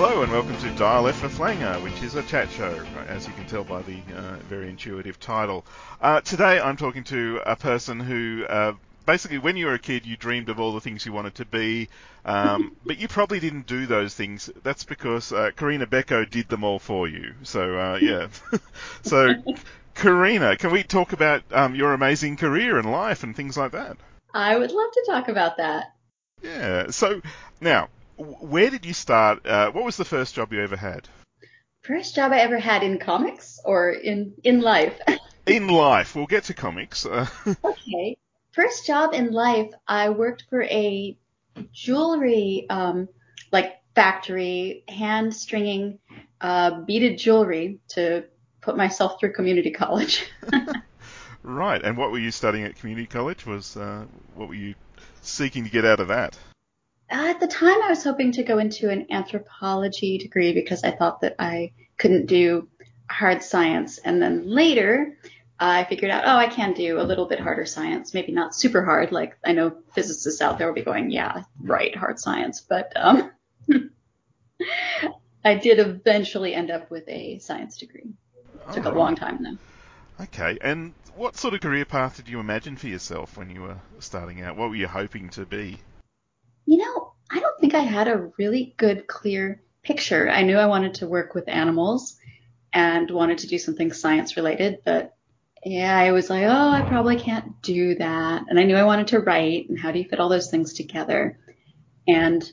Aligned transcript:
Hello 0.00 0.22
and 0.22 0.30
welcome 0.30 0.56
to 0.58 0.70
Dial 0.76 1.08
F 1.08 1.16
for 1.16 1.28
Flanger, 1.28 1.82
which 1.82 2.04
is 2.04 2.14
a 2.14 2.22
chat 2.22 2.48
show, 2.52 2.72
as 3.08 3.26
you 3.26 3.32
can 3.32 3.46
tell 3.46 3.64
by 3.64 3.82
the 3.82 3.98
uh, 4.14 4.36
very 4.48 4.70
intuitive 4.70 5.18
title. 5.18 5.66
Uh, 6.00 6.20
today 6.20 6.60
I'm 6.60 6.76
talking 6.76 7.02
to 7.02 7.40
a 7.44 7.56
person 7.56 7.98
who 7.98 8.46
uh, 8.48 8.74
basically, 9.06 9.38
when 9.38 9.56
you 9.56 9.66
were 9.66 9.74
a 9.74 9.78
kid, 9.80 10.06
you 10.06 10.16
dreamed 10.16 10.50
of 10.50 10.60
all 10.60 10.72
the 10.72 10.80
things 10.80 11.04
you 11.04 11.12
wanted 11.12 11.34
to 11.34 11.44
be, 11.46 11.88
um, 12.24 12.76
but 12.86 12.98
you 12.98 13.08
probably 13.08 13.40
didn't 13.40 13.66
do 13.66 13.86
those 13.86 14.14
things. 14.14 14.48
That's 14.62 14.84
because 14.84 15.32
uh, 15.32 15.50
Corinna 15.56 15.88
Bechko 15.88 16.30
did 16.30 16.48
them 16.48 16.62
all 16.62 16.78
for 16.78 17.08
you. 17.08 17.34
So, 17.42 17.76
uh, 17.76 17.98
yeah. 18.00 18.28
so, 19.02 19.34
Corinna, 19.96 20.56
can 20.56 20.70
we 20.70 20.84
talk 20.84 21.12
about 21.12 21.42
um, 21.50 21.74
your 21.74 21.92
amazing 21.92 22.36
career 22.36 22.78
and 22.78 22.92
life 22.92 23.24
and 23.24 23.34
things 23.34 23.56
like 23.56 23.72
that? 23.72 23.96
I 24.32 24.56
would 24.56 24.70
love 24.70 24.92
to 24.92 25.04
talk 25.08 25.26
about 25.26 25.56
that. 25.56 25.86
Yeah. 26.40 26.92
So, 26.92 27.20
now, 27.60 27.88
where 28.18 28.70
did 28.70 28.84
you 28.84 28.94
start? 28.94 29.46
Uh, 29.46 29.70
what 29.70 29.84
was 29.84 29.96
the 29.96 30.04
first 30.04 30.34
job 30.34 30.52
you 30.52 30.62
ever 30.62 30.76
had? 30.76 31.08
First 31.82 32.14
job 32.14 32.32
I 32.32 32.40
ever 32.40 32.58
had 32.58 32.82
in 32.82 32.98
comics 32.98 33.60
or 33.64 33.90
in 33.90 34.34
in 34.44 34.60
life? 34.60 35.00
in 35.46 35.68
life. 35.68 36.14
We'll 36.14 36.26
get 36.26 36.44
to 36.44 36.54
comics. 36.54 37.06
okay. 37.64 38.18
First 38.52 38.86
job 38.86 39.14
in 39.14 39.32
life, 39.32 39.70
I 39.86 40.10
worked 40.10 40.44
for 40.50 40.62
a 40.64 41.16
jewelry 41.72 42.66
um, 42.68 43.08
like 43.52 43.78
factory, 43.94 44.84
hand 44.88 45.34
stringing 45.34 45.98
uh, 46.40 46.80
beaded 46.82 47.18
jewelry 47.18 47.78
to 47.88 48.24
put 48.60 48.76
myself 48.76 49.20
through 49.20 49.32
community 49.32 49.70
college. 49.70 50.28
right. 51.42 51.82
And 51.82 51.96
what 51.96 52.10
were 52.10 52.18
you 52.18 52.30
studying 52.30 52.64
at 52.64 52.76
community 52.76 53.06
college? 53.06 53.46
Was 53.46 53.76
uh, 53.76 54.04
what 54.34 54.48
were 54.48 54.54
you 54.54 54.74
seeking 55.22 55.64
to 55.64 55.70
get 55.70 55.84
out 55.84 56.00
of 56.00 56.08
that? 56.08 56.36
At 57.10 57.40
the 57.40 57.46
time, 57.46 57.82
I 57.82 57.88
was 57.88 58.04
hoping 58.04 58.32
to 58.32 58.42
go 58.42 58.58
into 58.58 58.90
an 58.90 59.06
anthropology 59.10 60.18
degree 60.18 60.52
because 60.52 60.84
I 60.84 60.90
thought 60.90 61.22
that 61.22 61.36
I 61.38 61.72
couldn't 61.96 62.26
do 62.26 62.68
hard 63.10 63.42
science. 63.42 63.98
And 63.98 64.20
then 64.20 64.48
later, 64.48 65.16
I 65.58 65.84
figured 65.84 66.10
out, 66.10 66.24
oh, 66.26 66.36
I 66.36 66.48
can 66.48 66.74
do 66.74 67.00
a 67.00 67.02
little 67.02 67.26
bit 67.26 67.40
harder 67.40 67.64
science, 67.66 68.14
maybe 68.14 68.32
not 68.32 68.54
super 68.54 68.84
hard. 68.84 69.10
Like 69.10 69.36
I 69.44 69.52
know 69.52 69.76
physicists 69.94 70.40
out 70.40 70.58
there 70.58 70.68
will 70.68 70.74
be 70.74 70.82
going, 70.82 71.10
yeah, 71.10 71.44
right, 71.60 71.94
hard 71.96 72.20
science. 72.20 72.60
But 72.60 72.92
um, 72.94 73.30
I 75.44 75.54
did 75.54 75.78
eventually 75.78 76.54
end 76.54 76.70
up 76.70 76.90
with 76.90 77.08
a 77.08 77.38
science 77.38 77.78
degree. 77.78 78.12
It 78.68 78.74
took 78.74 78.84
a 78.84 78.90
long 78.90 79.16
time 79.16 79.42
though. 79.42 80.24
Okay, 80.24 80.58
and 80.60 80.92
what 81.16 81.36
sort 81.36 81.54
of 81.54 81.60
career 81.60 81.84
path 81.84 82.16
did 82.16 82.28
you 82.28 82.38
imagine 82.38 82.76
for 82.76 82.88
yourself 82.88 83.36
when 83.36 83.50
you 83.50 83.62
were 83.62 83.78
starting 83.98 84.42
out? 84.42 84.56
What 84.56 84.68
were 84.68 84.76
you 84.76 84.88
hoping 84.88 85.30
to 85.30 85.46
be? 85.46 85.78
You 86.68 86.76
know, 86.76 87.14
I 87.30 87.40
don't 87.40 87.58
think 87.58 87.72
I 87.72 87.80
had 87.80 88.08
a 88.08 88.30
really 88.36 88.74
good, 88.76 89.06
clear 89.06 89.62
picture. 89.82 90.28
I 90.28 90.42
knew 90.42 90.58
I 90.58 90.66
wanted 90.66 90.96
to 90.96 91.08
work 91.08 91.34
with 91.34 91.48
animals 91.48 92.18
and 92.74 93.10
wanted 93.10 93.38
to 93.38 93.46
do 93.46 93.56
something 93.56 93.90
science 93.90 94.36
related, 94.36 94.80
but 94.84 95.16
yeah, 95.64 95.96
I 95.96 96.12
was 96.12 96.28
like, 96.28 96.44
oh, 96.44 96.70
I 96.70 96.82
probably 96.82 97.18
can't 97.18 97.62
do 97.62 97.94
that. 97.94 98.44
And 98.50 98.60
I 98.60 98.64
knew 98.64 98.76
I 98.76 98.84
wanted 98.84 99.06
to 99.08 99.20
write, 99.20 99.70
and 99.70 99.78
how 99.78 99.92
do 99.92 99.98
you 99.98 100.04
fit 100.10 100.20
all 100.20 100.28
those 100.28 100.50
things 100.50 100.74
together? 100.74 101.38
And 102.06 102.44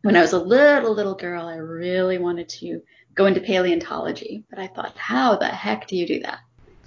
when 0.00 0.16
I 0.16 0.22
was 0.22 0.32
a 0.32 0.42
little, 0.42 0.94
little 0.94 1.14
girl, 1.14 1.44
I 1.44 1.56
really 1.56 2.16
wanted 2.16 2.48
to 2.60 2.80
go 3.14 3.26
into 3.26 3.42
paleontology, 3.42 4.44
but 4.48 4.58
I 4.58 4.66
thought, 4.66 4.96
how 4.96 5.36
the 5.36 5.48
heck 5.48 5.88
do 5.88 5.96
you 5.98 6.06
do 6.06 6.20
that? 6.20 6.38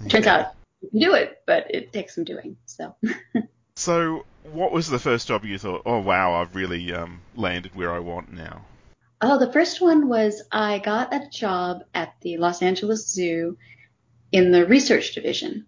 Turns 0.08 0.26
out 0.26 0.48
you 0.80 0.90
can 0.90 0.98
do 0.98 1.14
it, 1.14 1.42
but 1.46 1.72
it 1.72 1.92
takes 1.92 2.16
some 2.16 2.24
doing. 2.24 2.56
So. 2.66 2.96
so, 3.80 4.26
what 4.52 4.72
was 4.72 4.88
the 4.88 4.98
first 4.98 5.26
job 5.26 5.42
you 5.46 5.58
thought, 5.58 5.82
oh 5.86 6.00
wow, 6.00 6.34
I've 6.34 6.54
really 6.54 6.92
um, 6.92 7.22
landed 7.34 7.74
where 7.74 7.90
I 7.90 7.98
want 7.98 8.30
now? 8.30 8.66
Oh, 9.22 9.38
the 9.38 9.52
first 9.52 9.80
one 9.80 10.06
was 10.06 10.42
I 10.52 10.80
got 10.80 11.14
a 11.14 11.26
job 11.30 11.84
at 11.94 12.14
the 12.20 12.36
Los 12.36 12.60
Angeles 12.60 13.08
Zoo 13.08 13.56
in 14.32 14.52
the 14.52 14.66
research 14.66 15.14
division, 15.14 15.64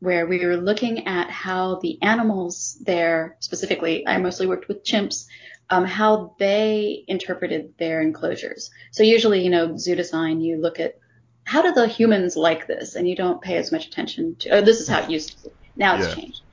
where 0.00 0.26
we 0.26 0.44
were 0.44 0.58
looking 0.58 1.06
at 1.06 1.30
how 1.30 1.76
the 1.76 1.98
animals 2.02 2.76
there, 2.82 3.36
specifically, 3.40 4.06
I 4.06 4.18
mostly 4.18 4.46
worked 4.46 4.68
with 4.68 4.84
chimps, 4.84 5.26
um, 5.70 5.86
how 5.86 6.34
they 6.38 7.02
interpreted 7.08 7.72
their 7.78 8.02
enclosures. 8.02 8.70
So 8.90 9.02
usually, 9.04 9.42
you 9.42 9.48
know, 9.48 9.78
zoo 9.78 9.94
design, 9.94 10.42
you 10.42 10.58
look 10.58 10.80
at 10.80 10.98
how 11.44 11.62
do 11.62 11.72
the 11.72 11.88
humans 11.88 12.36
like 12.36 12.66
this, 12.66 12.94
and 12.94 13.08
you 13.08 13.16
don't 13.16 13.40
pay 13.40 13.56
as 13.56 13.72
much 13.72 13.86
attention 13.86 14.36
to. 14.40 14.50
Oh, 14.50 14.60
this 14.60 14.80
is 14.80 14.88
how 14.88 15.02
it 15.02 15.10
used 15.10 15.38
to 15.38 15.48
be. 15.48 15.54
Now 15.76 15.96
it's 15.96 16.08
yeah. 16.08 16.14
changed. 16.14 16.43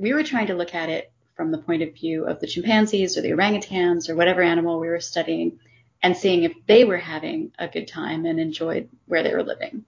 We 0.00 0.14
were 0.14 0.24
trying 0.24 0.46
to 0.46 0.54
look 0.54 0.74
at 0.74 0.88
it 0.88 1.12
from 1.36 1.50
the 1.50 1.58
point 1.58 1.82
of 1.82 1.92
view 1.92 2.24
of 2.24 2.40
the 2.40 2.46
chimpanzees 2.46 3.18
or 3.18 3.20
the 3.20 3.32
orangutans 3.32 4.08
or 4.08 4.14
whatever 4.14 4.40
animal 4.40 4.80
we 4.80 4.88
were 4.88 5.00
studying 5.00 5.58
and 6.02 6.16
seeing 6.16 6.44
if 6.44 6.54
they 6.66 6.84
were 6.84 6.96
having 6.96 7.52
a 7.58 7.68
good 7.68 7.86
time 7.86 8.24
and 8.24 8.40
enjoyed 8.40 8.88
where 9.04 9.22
they 9.22 9.34
were 9.34 9.42
living. 9.42 9.84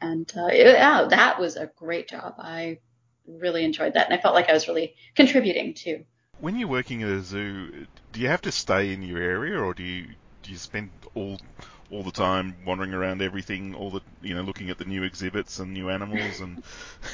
And 0.00 0.30
uh, 0.36 0.48
yeah, 0.52 1.06
that 1.08 1.38
was 1.38 1.54
a 1.54 1.70
great 1.76 2.08
job. 2.08 2.34
I 2.38 2.78
really 3.26 3.64
enjoyed 3.64 3.94
that, 3.94 4.06
and 4.06 4.18
I 4.18 4.20
felt 4.20 4.34
like 4.34 4.48
I 4.48 4.52
was 4.52 4.66
really 4.66 4.96
contributing 5.14 5.74
too. 5.74 6.04
When 6.40 6.58
you're 6.58 6.68
working 6.68 7.04
at 7.04 7.10
a 7.10 7.22
zoo, 7.22 7.86
do 8.12 8.20
you 8.20 8.26
have 8.26 8.42
to 8.42 8.50
stay 8.50 8.92
in 8.92 9.02
your 9.02 9.22
area, 9.22 9.60
or 9.60 9.74
do 9.74 9.84
you 9.84 10.08
do 10.42 10.50
you 10.50 10.56
spend 10.56 10.90
all 11.14 11.40
all 11.88 12.02
the 12.02 12.10
time 12.10 12.56
wandering 12.66 12.94
around 12.94 13.22
everything, 13.22 13.76
all 13.76 13.90
the 13.90 14.00
you 14.22 14.34
know, 14.34 14.42
looking 14.42 14.70
at 14.70 14.78
the 14.78 14.86
new 14.86 15.04
exhibits 15.04 15.60
and 15.60 15.72
new 15.72 15.88
animals 15.88 16.40
and 16.40 16.64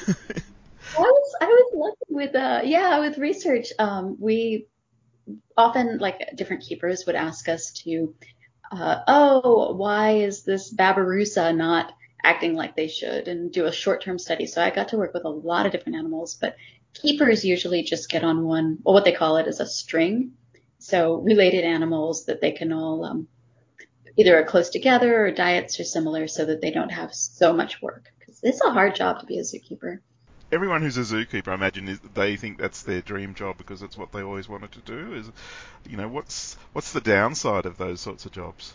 I 0.97 1.01
was 1.01 1.35
I 1.41 1.45
was 1.45 1.71
lucky 1.75 2.13
with 2.13 2.35
uh 2.35 2.61
yeah 2.63 2.99
with 2.99 3.17
research. 3.17 3.71
Um, 3.77 4.17
we 4.19 4.67
often 5.57 5.97
like 5.99 6.35
different 6.35 6.63
keepers 6.63 7.05
would 7.05 7.15
ask 7.15 7.47
us 7.49 7.71
to, 7.71 8.15
uh, 8.71 9.01
oh, 9.07 9.75
why 9.75 10.11
is 10.17 10.43
this 10.43 10.73
Babirusa 10.73 11.55
not 11.55 11.93
acting 12.23 12.55
like 12.55 12.75
they 12.75 12.87
should, 12.87 13.27
and 13.27 13.51
do 13.51 13.65
a 13.65 13.71
short-term 13.71 14.17
study. 14.19 14.45
So 14.45 14.61
I 14.61 14.71
got 14.71 14.89
to 14.89 14.97
work 14.97 15.13
with 15.13 15.25
a 15.25 15.29
lot 15.29 15.65
of 15.65 15.71
different 15.71 15.97
animals, 15.97 16.35
but 16.35 16.55
keepers 16.93 17.45
usually 17.45 17.83
just 17.83 18.09
get 18.09 18.23
on 18.23 18.43
one. 18.43 18.79
Well, 18.83 18.93
what 18.93 19.05
they 19.05 19.11
call 19.11 19.37
it 19.37 19.47
is 19.47 19.59
a 19.59 19.65
string. 19.65 20.31
So 20.79 21.15
related 21.15 21.63
animals 21.63 22.25
that 22.25 22.41
they 22.41 22.51
can 22.51 22.73
all 22.73 23.05
um, 23.05 23.27
either 24.17 24.39
are 24.39 24.45
close 24.45 24.69
together 24.69 25.25
or 25.25 25.31
diets 25.31 25.79
are 25.79 25.83
similar, 25.85 26.27
so 26.27 26.45
that 26.45 26.61
they 26.61 26.71
don't 26.71 26.91
have 26.91 27.13
so 27.13 27.53
much 27.53 27.81
work. 27.81 28.05
Because 28.17 28.39
it's 28.43 28.61
a 28.63 28.71
hard 28.71 28.95
job 28.95 29.19
to 29.19 29.25
be 29.25 29.39
a 29.39 29.43
zookeeper 29.43 29.99
everyone 30.51 30.81
who's 30.81 30.97
a 30.97 31.01
zookeeper, 31.01 31.49
I 31.49 31.55
imagine, 31.55 31.87
is, 31.87 31.99
they 32.13 32.35
think 32.35 32.57
that's 32.57 32.83
their 32.83 33.01
dream 33.01 33.33
job 33.33 33.57
because 33.57 33.81
it's 33.81 33.97
what 33.97 34.11
they 34.11 34.21
always 34.21 34.49
wanted 34.49 34.71
to 34.73 34.79
do. 34.79 35.13
Is, 35.13 35.31
you 35.89 35.97
know, 35.97 36.07
what's 36.07 36.55
what's 36.73 36.91
the 36.91 37.01
downside 37.01 37.65
of 37.65 37.77
those 37.77 38.01
sorts 38.01 38.25
of 38.25 38.31
jobs? 38.31 38.73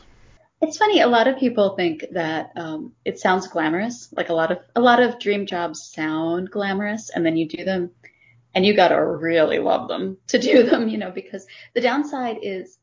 It's 0.60 0.78
funny. 0.78 1.00
A 1.00 1.06
lot 1.06 1.28
of 1.28 1.38
people 1.38 1.76
think 1.76 2.04
that 2.12 2.52
um, 2.56 2.92
it 3.04 3.18
sounds 3.18 3.48
glamorous. 3.48 4.08
Like 4.16 4.28
a 4.28 4.34
lot 4.34 4.50
of 4.52 4.58
a 4.74 4.80
lot 4.80 5.02
of 5.02 5.18
dream 5.18 5.46
jobs 5.46 5.82
sound 5.82 6.50
glamorous, 6.50 7.10
and 7.10 7.24
then 7.26 7.36
you 7.36 7.48
do 7.48 7.64
them, 7.64 7.90
and 8.54 8.64
you 8.64 8.74
gotta 8.74 9.04
really 9.04 9.58
love 9.58 9.88
them 9.88 10.16
to 10.28 10.38
do 10.38 10.62
them. 10.62 10.88
You 10.88 10.98
know, 10.98 11.10
because 11.10 11.46
the 11.74 11.80
downside 11.80 12.38
is 12.42 12.78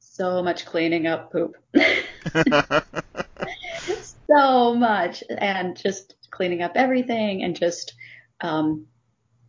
so 0.00 0.42
much 0.42 0.66
cleaning 0.66 1.06
up 1.06 1.32
poop. 1.32 1.56
so 4.30 4.74
much, 4.74 5.24
and 5.30 5.76
just 5.76 6.14
cleaning 6.30 6.62
up 6.62 6.72
everything, 6.74 7.42
and 7.42 7.56
just 7.56 7.94
um, 8.40 8.86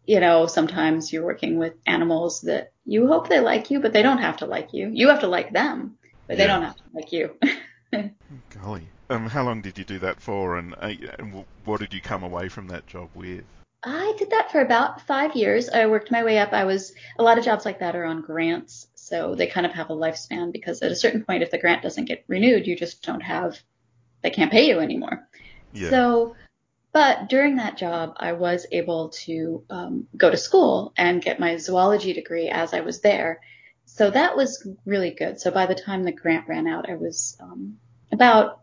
you 0.05 0.19
know, 0.19 0.47
sometimes 0.47 1.13
you're 1.13 1.25
working 1.25 1.59
with 1.59 1.73
animals 1.85 2.41
that 2.41 2.71
you 2.85 3.07
hope 3.07 3.29
they 3.29 3.39
like 3.39 3.69
you, 3.69 3.79
but 3.79 3.93
they 3.93 4.01
don't 4.01 4.17
have 4.17 4.37
to 4.37 4.47
like 4.47 4.73
you. 4.73 4.89
You 4.91 5.09
have 5.09 5.19
to 5.19 5.27
like 5.27 5.53
them, 5.53 5.97
but 6.27 6.37
they 6.37 6.45
yeah. 6.45 6.53
don't 6.53 6.63
have 6.63 6.75
to 6.77 6.83
like 6.93 7.11
you. 7.11 7.35
Golly. 8.63 8.87
Um, 9.11 9.27
how 9.27 9.43
long 9.43 9.61
did 9.61 9.77
you 9.77 9.83
do 9.83 9.99
that 9.99 10.21
for, 10.21 10.57
and, 10.57 10.75
uh, 10.75 10.93
and 11.17 11.45
what 11.65 11.79
did 11.79 11.93
you 11.93 12.01
come 12.01 12.23
away 12.23 12.47
from 12.49 12.67
that 12.67 12.85
job 12.85 13.09
with? 13.15 13.43
I 13.83 14.13
did 14.17 14.31
that 14.31 14.51
for 14.51 14.61
about 14.61 15.01
five 15.01 15.35
years. 15.35 15.69
I 15.69 15.85
worked 15.87 16.11
my 16.11 16.23
way 16.23 16.37
up. 16.37 16.53
I 16.53 16.65
was 16.65 16.93
a 17.17 17.23
lot 17.23 17.37
of 17.37 17.45
jobs 17.45 17.65
like 17.65 17.79
that 17.79 17.95
are 17.95 18.05
on 18.05 18.21
grants, 18.21 18.87
so 18.95 19.35
they 19.35 19.47
kind 19.47 19.65
of 19.65 19.71
have 19.73 19.89
a 19.89 19.95
lifespan 19.95 20.51
because 20.51 20.81
at 20.81 20.91
a 20.91 20.95
certain 20.95 21.23
point, 21.23 21.43
if 21.43 21.51
the 21.51 21.57
grant 21.57 21.81
doesn't 21.81 22.05
get 22.05 22.23
renewed, 22.27 22.67
you 22.67 22.75
just 22.75 23.01
don't 23.03 23.21
have, 23.21 23.57
they 24.21 24.29
can't 24.31 24.51
pay 24.51 24.67
you 24.67 24.79
anymore. 24.79 25.27
Yeah. 25.71 25.89
So 25.89 26.35
but 26.91 27.29
during 27.29 27.57
that 27.57 27.77
job, 27.77 28.13
I 28.17 28.33
was 28.33 28.65
able 28.71 29.09
to 29.09 29.63
um, 29.69 30.07
go 30.17 30.29
to 30.29 30.37
school 30.37 30.93
and 30.97 31.21
get 31.21 31.39
my 31.39 31.57
zoology 31.57 32.13
degree 32.13 32.49
as 32.49 32.73
I 32.73 32.81
was 32.81 33.01
there. 33.01 33.41
So 33.85 34.09
that 34.09 34.35
was 34.35 34.67
really 34.85 35.11
good. 35.11 35.39
So 35.39 35.51
by 35.51 35.65
the 35.65 35.75
time 35.75 36.03
the 36.03 36.11
grant 36.11 36.47
ran 36.47 36.67
out, 36.67 36.89
I 36.89 36.95
was 36.95 37.37
um, 37.39 37.77
about 38.11 38.61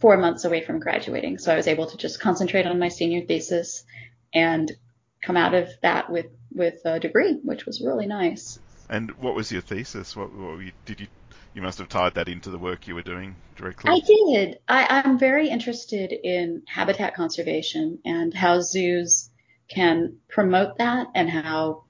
four 0.00 0.16
months 0.16 0.44
away 0.44 0.62
from 0.62 0.80
graduating. 0.80 1.38
So 1.38 1.52
I 1.52 1.56
was 1.56 1.68
able 1.68 1.86
to 1.86 1.96
just 1.96 2.20
concentrate 2.20 2.66
on 2.66 2.78
my 2.78 2.88
senior 2.88 3.24
thesis 3.24 3.84
and 4.34 4.70
come 5.22 5.36
out 5.36 5.54
of 5.54 5.68
that 5.82 6.10
with 6.10 6.26
with 6.52 6.80
a 6.84 6.98
degree, 6.98 7.34
which 7.42 7.66
was 7.66 7.80
really 7.80 8.06
nice. 8.06 8.58
And 8.88 9.10
what 9.18 9.34
was 9.34 9.52
your 9.52 9.62
thesis? 9.62 10.16
What, 10.16 10.32
what 10.32 10.60
did 10.84 11.00
you 11.00 11.08
you 11.56 11.62
must 11.62 11.78
have 11.78 11.88
tied 11.88 12.14
that 12.14 12.28
into 12.28 12.50
the 12.50 12.58
work 12.58 12.86
you 12.86 12.94
were 12.94 13.02
doing 13.02 13.34
directly. 13.56 13.90
I 13.90 14.00
did. 14.00 14.58
I, 14.68 15.02
I'm 15.02 15.18
very 15.18 15.48
interested 15.48 16.12
in 16.12 16.62
habitat 16.68 17.14
conservation 17.14 17.98
and 18.04 18.34
how 18.34 18.60
zoos 18.60 19.30
can 19.66 20.18
promote 20.28 20.76
that 20.76 21.06
and 21.14 21.30
how, 21.30 21.84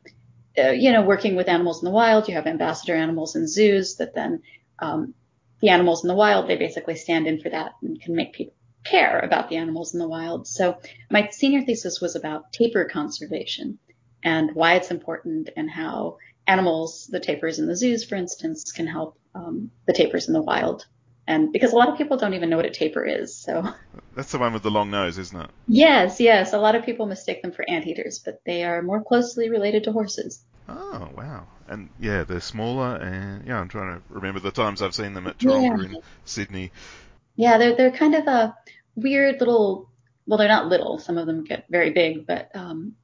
uh, 0.56 0.68
you 0.68 0.92
know, 0.92 1.02
working 1.02 1.34
with 1.34 1.48
animals 1.48 1.82
in 1.82 1.86
the 1.86 1.90
wild, 1.90 2.28
you 2.28 2.34
have 2.34 2.46
ambassador 2.46 2.94
animals 2.94 3.34
in 3.34 3.48
zoos 3.48 3.96
that 3.96 4.14
then 4.14 4.42
um, 4.78 5.14
the 5.60 5.70
animals 5.70 6.04
in 6.04 6.08
the 6.08 6.14
wild, 6.14 6.48
they 6.48 6.56
basically 6.56 6.94
stand 6.94 7.26
in 7.26 7.40
for 7.40 7.48
that 7.50 7.72
and 7.82 8.00
can 8.00 8.14
make 8.14 8.34
people 8.34 8.54
care 8.84 9.18
about 9.18 9.48
the 9.48 9.56
animals 9.56 9.94
in 9.94 9.98
the 9.98 10.06
wild. 10.06 10.46
So 10.46 10.78
my 11.10 11.28
senior 11.32 11.62
thesis 11.62 12.00
was 12.00 12.14
about 12.14 12.52
tapir 12.52 12.84
conservation 12.84 13.80
and 14.22 14.54
why 14.54 14.74
it's 14.74 14.92
important 14.92 15.50
and 15.56 15.68
how 15.68 16.18
animals, 16.46 17.08
the 17.10 17.18
tapirs 17.18 17.58
in 17.58 17.66
the 17.66 17.74
zoos, 17.74 18.04
for 18.04 18.14
instance, 18.14 18.70
can 18.70 18.86
help 18.86 19.18
um, 19.36 19.70
the 19.86 19.92
tapirs 19.92 20.28
in 20.28 20.34
the 20.34 20.42
wild. 20.42 20.86
And 21.28 21.52
because 21.52 21.72
a 21.72 21.76
lot 21.76 21.88
of 21.88 21.98
people 21.98 22.16
don't 22.16 22.34
even 22.34 22.50
know 22.50 22.56
what 22.56 22.66
a 22.66 22.70
tapir 22.70 23.04
is, 23.04 23.36
so. 23.36 23.68
That's 24.14 24.30
the 24.30 24.38
one 24.38 24.52
with 24.52 24.62
the 24.62 24.70
long 24.70 24.90
nose, 24.90 25.18
isn't 25.18 25.40
it? 25.40 25.50
Yes, 25.66 26.20
yes. 26.20 26.52
A 26.52 26.58
lot 26.58 26.76
of 26.76 26.84
people 26.84 27.06
mistake 27.06 27.42
them 27.42 27.50
for 27.50 27.68
anteaters, 27.68 28.20
but 28.24 28.40
they 28.46 28.64
are 28.64 28.80
more 28.80 29.02
closely 29.02 29.50
related 29.50 29.84
to 29.84 29.92
horses. 29.92 30.40
Oh 30.68 31.08
wow! 31.16 31.46
And 31.68 31.90
yeah, 32.00 32.24
they're 32.24 32.40
smaller, 32.40 32.96
and 32.96 33.46
yeah, 33.46 33.60
I'm 33.60 33.68
trying 33.68 33.96
to 33.96 34.02
remember 34.08 34.40
the 34.40 34.50
times 34.50 34.82
I've 34.82 34.94
seen 34.94 35.14
them 35.14 35.26
at 35.26 35.38
Taronga 35.38 35.62
yeah. 35.62 35.96
in 35.96 36.02
Sydney. 36.24 36.72
Yeah, 37.36 37.58
they're 37.58 37.76
they're 37.76 37.92
kind 37.92 38.14
of 38.14 38.26
a 38.26 38.56
weird 38.94 39.38
little. 39.38 39.90
Well, 40.26 40.38
they're 40.38 40.48
not 40.48 40.66
little. 40.66 40.98
Some 40.98 41.18
of 41.18 41.26
them 41.26 41.44
get 41.44 41.66
very 41.70 41.90
big, 41.90 42.26
but 42.26 42.50
um, 42.54 42.94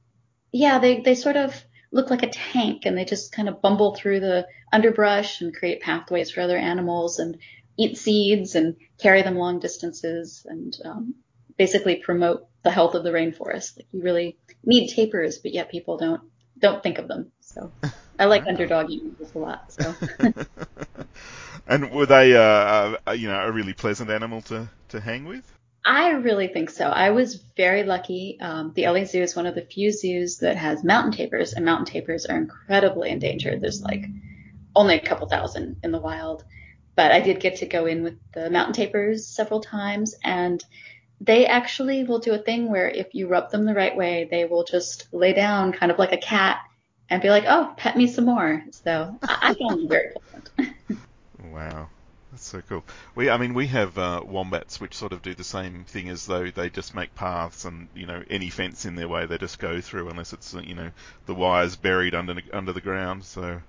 yeah, 0.51 0.79
they 0.79 1.01
they 1.01 1.15
sort 1.15 1.37
of 1.37 1.55
look 1.93 2.09
like 2.09 2.23
a 2.23 2.29
tank, 2.29 2.85
and 2.85 2.97
they 2.97 3.05
just 3.05 3.31
kind 3.31 3.47
of 3.47 3.61
bumble 3.61 3.95
through 3.95 4.19
the 4.19 4.47
underbrush 4.73 5.39
and 5.39 5.55
create 5.55 5.81
pathways 5.81 6.31
for 6.31 6.41
other 6.41 6.57
animals, 6.57 7.19
and 7.19 7.37
eat 7.77 7.97
seeds 7.97 8.55
and 8.55 8.75
carry 8.97 9.21
them 9.21 9.35
long 9.37 9.59
distances, 9.59 10.45
and 10.49 10.75
um, 10.83 11.15
basically 11.57 11.95
promote 11.95 12.47
the 12.63 12.71
health 12.71 12.95
of 12.95 13.03
the 13.03 13.11
rainforest. 13.11 13.77
Like 13.77 13.87
you 13.93 14.01
really 14.01 14.37
need 14.65 14.89
tapirs, 14.89 15.37
but 15.41 15.53
yet 15.53 15.69
people 15.69 15.97
don't 15.97 16.21
don't 16.59 16.81
think 16.81 16.97
of 16.97 17.07
them. 17.07 17.31
So 17.41 17.71
I 18.19 18.25
like 18.25 18.45
underdog 18.47 18.91
animals 18.91 19.35
a 19.35 19.39
lot. 19.39 19.71
So. 19.71 19.95
and 21.67 21.91
were 21.91 22.05
they, 22.05 22.35
uh, 22.35 22.97
uh, 23.07 23.11
you 23.11 23.27
know, 23.27 23.39
a 23.39 23.51
really 23.51 23.73
pleasant 23.73 24.09
animal 24.09 24.41
to 24.43 24.69
to 24.89 24.99
hang 24.99 25.25
with? 25.25 25.52
I 25.85 26.11
really 26.11 26.47
think 26.47 26.69
so. 26.69 26.85
I 26.85 27.09
was 27.09 27.35
very 27.57 27.83
lucky. 27.83 28.37
Um, 28.39 28.71
the 28.73 28.87
LA 28.87 29.03
Zoo 29.03 29.21
is 29.21 29.35
one 29.35 29.45
of 29.45 29.55
the 29.55 29.61
few 29.61 29.91
zoos 29.91 30.37
that 30.37 30.55
has 30.55 30.83
mountain 30.83 31.11
tapirs, 31.11 31.53
and 31.53 31.65
mountain 31.65 31.93
tapirs 31.93 32.25
are 32.25 32.37
incredibly 32.37 33.09
endangered. 33.09 33.61
There's 33.61 33.81
like 33.81 34.05
only 34.75 34.95
a 34.95 35.05
couple 35.05 35.27
thousand 35.27 35.77
in 35.83 35.91
the 35.91 35.99
wild. 35.99 36.45
But 36.95 37.11
I 37.11 37.21
did 37.21 37.39
get 37.39 37.57
to 37.57 37.65
go 37.65 37.85
in 37.85 38.03
with 38.03 38.15
the 38.33 38.49
mountain 38.49 38.73
tapirs 38.73 39.27
several 39.27 39.59
times, 39.61 40.15
and 40.23 40.63
they 41.19 41.47
actually 41.47 42.03
will 42.03 42.19
do 42.19 42.33
a 42.33 42.37
thing 42.37 42.69
where 42.69 42.89
if 42.89 43.13
you 43.13 43.27
rub 43.27 43.49
them 43.49 43.65
the 43.65 43.73
right 43.73 43.95
way, 43.95 44.27
they 44.29 44.45
will 44.45 44.63
just 44.63 45.07
lay 45.11 45.33
down 45.33 45.73
kind 45.73 45.91
of 45.91 45.97
like 45.97 46.11
a 46.11 46.17
cat 46.17 46.59
and 47.09 47.21
be 47.21 47.29
like, 47.29 47.45
oh, 47.47 47.73
pet 47.77 47.97
me 47.97 48.07
some 48.07 48.25
more. 48.25 48.63
So 48.71 49.17
I, 49.23 49.53
found 49.53 49.81
them 49.81 49.87
very 49.87 50.11
pleasant. 50.11 50.23
That's 52.33 52.47
so 52.47 52.61
cool. 52.67 52.83
We, 53.13 53.29
I 53.29 53.37
mean, 53.37 53.53
we 53.53 53.67
have 53.67 53.95
uh, 53.95 54.21
wombats 54.25 54.81
which 54.81 54.95
sort 54.95 55.13
of 55.13 55.21
do 55.21 55.35
the 55.35 55.43
same 55.43 55.83
thing 55.83 56.09
as 56.09 56.25
though 56.25 56.49
they 56.49 56.71
just 56.71 56.95
make 56.95 57.13
paths, 57.13 57.63
and 57.63 57.87
you 57.93 58.07
know, 58.07 58.23
any 58.27 58.49
fence 58.49 58.85
in 58.85 58.95
their 58.95 59.07
way 59.07 59.27
they 59.27 59.37
just 59.37 59.59
go 59.59 59.81
through, 59.81 60.09
unless 60.09 60.33
it's 60.33 60.51
you 60.55 60.73
know 60.73 60.89
the 61.27 61.35
wires 61.35 61.75
buried 61.75 62.15
under 62.15 62.35
under 62.51 62.73
the 62.73 62.81
ground. 62.81 63.23
So, 63.23 63.61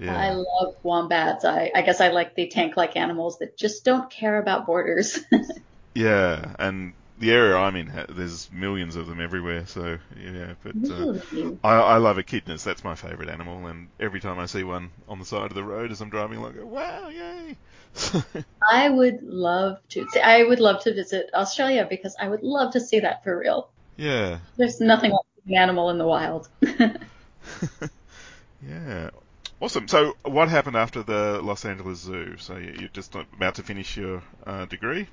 yeah. 0.00 0.18
I 0.18 0.32
love 0.32 0.74
wombats. 0.82 1.44
I, 1.44 1.70
I 1.72 1.82
guess 1.82 2.00
I 2.00 2.08
like 2.08 2.34
the 2.34 2.48
tank-like 2.48 2.96
animals 2.96 3.38
that 3.38 3.56
just 3.56 3.84
don't 3.84 4.10
care 4.10 4.38
about 4.40 4.66
borders. 4.66 5.20
Yeah, 5.94 6.54
and 6.58 6.92
the 7.20 7.30
area 7.32 7.54
I'm 7.54 7.76
in, 7.76 7.92
there's 8.08 8.50
millions 8.50 8.96
of 8.96 9.06
them 9.06 9.20
everywhere. 9.20 9.66
So 9.66 9.98
yeah, 10.18 10.54
but 10.62 10.74
uh, 10.90 11.18
I, 11.62 11.74
I 11.74 11.96
love 11.98 12.16
echidnas. 12.16 12.64
That's 12.64 12.82
my 12.82 12.94
favourite 12.94 13.30
animal, 13.30 13.66
and 13.66 13.88
every 14.00 14.20
time 14.20 14.38
I 14.38 14.46
see 14.46 14.64
one 14.64 14.90
on 15.08 15.18
the 15.18 15.26
side 15.26 15.46
of 15.46 15.54
the 15.54 15.62
road 15.62 15.92
as 15.92 16.00
I'm 16.00 16.08
driving, 16.10 16.44
I 16.44 16.50
go, 16.50 16.66
wow, 16.66 17.08
yay! 17.08 17.56
I 18.70 18.88
would 18.88 19.22
love 19.22 19.78
to. 19.90 20.08
See, 20.10 20.20
I 20.20 20.42
would 20.42 20.60
love 20.60 20.82
to 20.84 20.94
visit 20.94 21.30
Australia 21.34 21.86
because 21.88 22.16
I 22.18 22.28
would 22.28 22.42
love 22.42 22.72
to 22.72 22.80
see 22.80 23.00
that 23.00 23.22
for 23.22 23.38
real. 23.38 23.68
Yeah. 23.96 24.38
There's 24.56 24.80
nothing 24.80 25.10
like 25.10 25.26
an 25.46 25.54
animal 25.56 25.90
in 25.90 25.98
the 25.98 26.06
wild. 26.06 26.48
yeah. 28.66 29.10
Awesome. 29.60 29.88
So, 29.88 30.16
what 30.24 30.48
happened 30.48 30.76
after 30.76 31.02
the 31.02 31.40
Los 31.42 31.66
Angeles 31.66 31.98
Zoo? 31.98 32.36
So, 32.38 32.56
you're 32.56 32.88
just 32.88 33.14
about 33.14 33.56
to 33.56 33.62
finish 33.62 33.94
your 33.98 34.22
uh, 34.46 34.64
degree? 34.64 35.06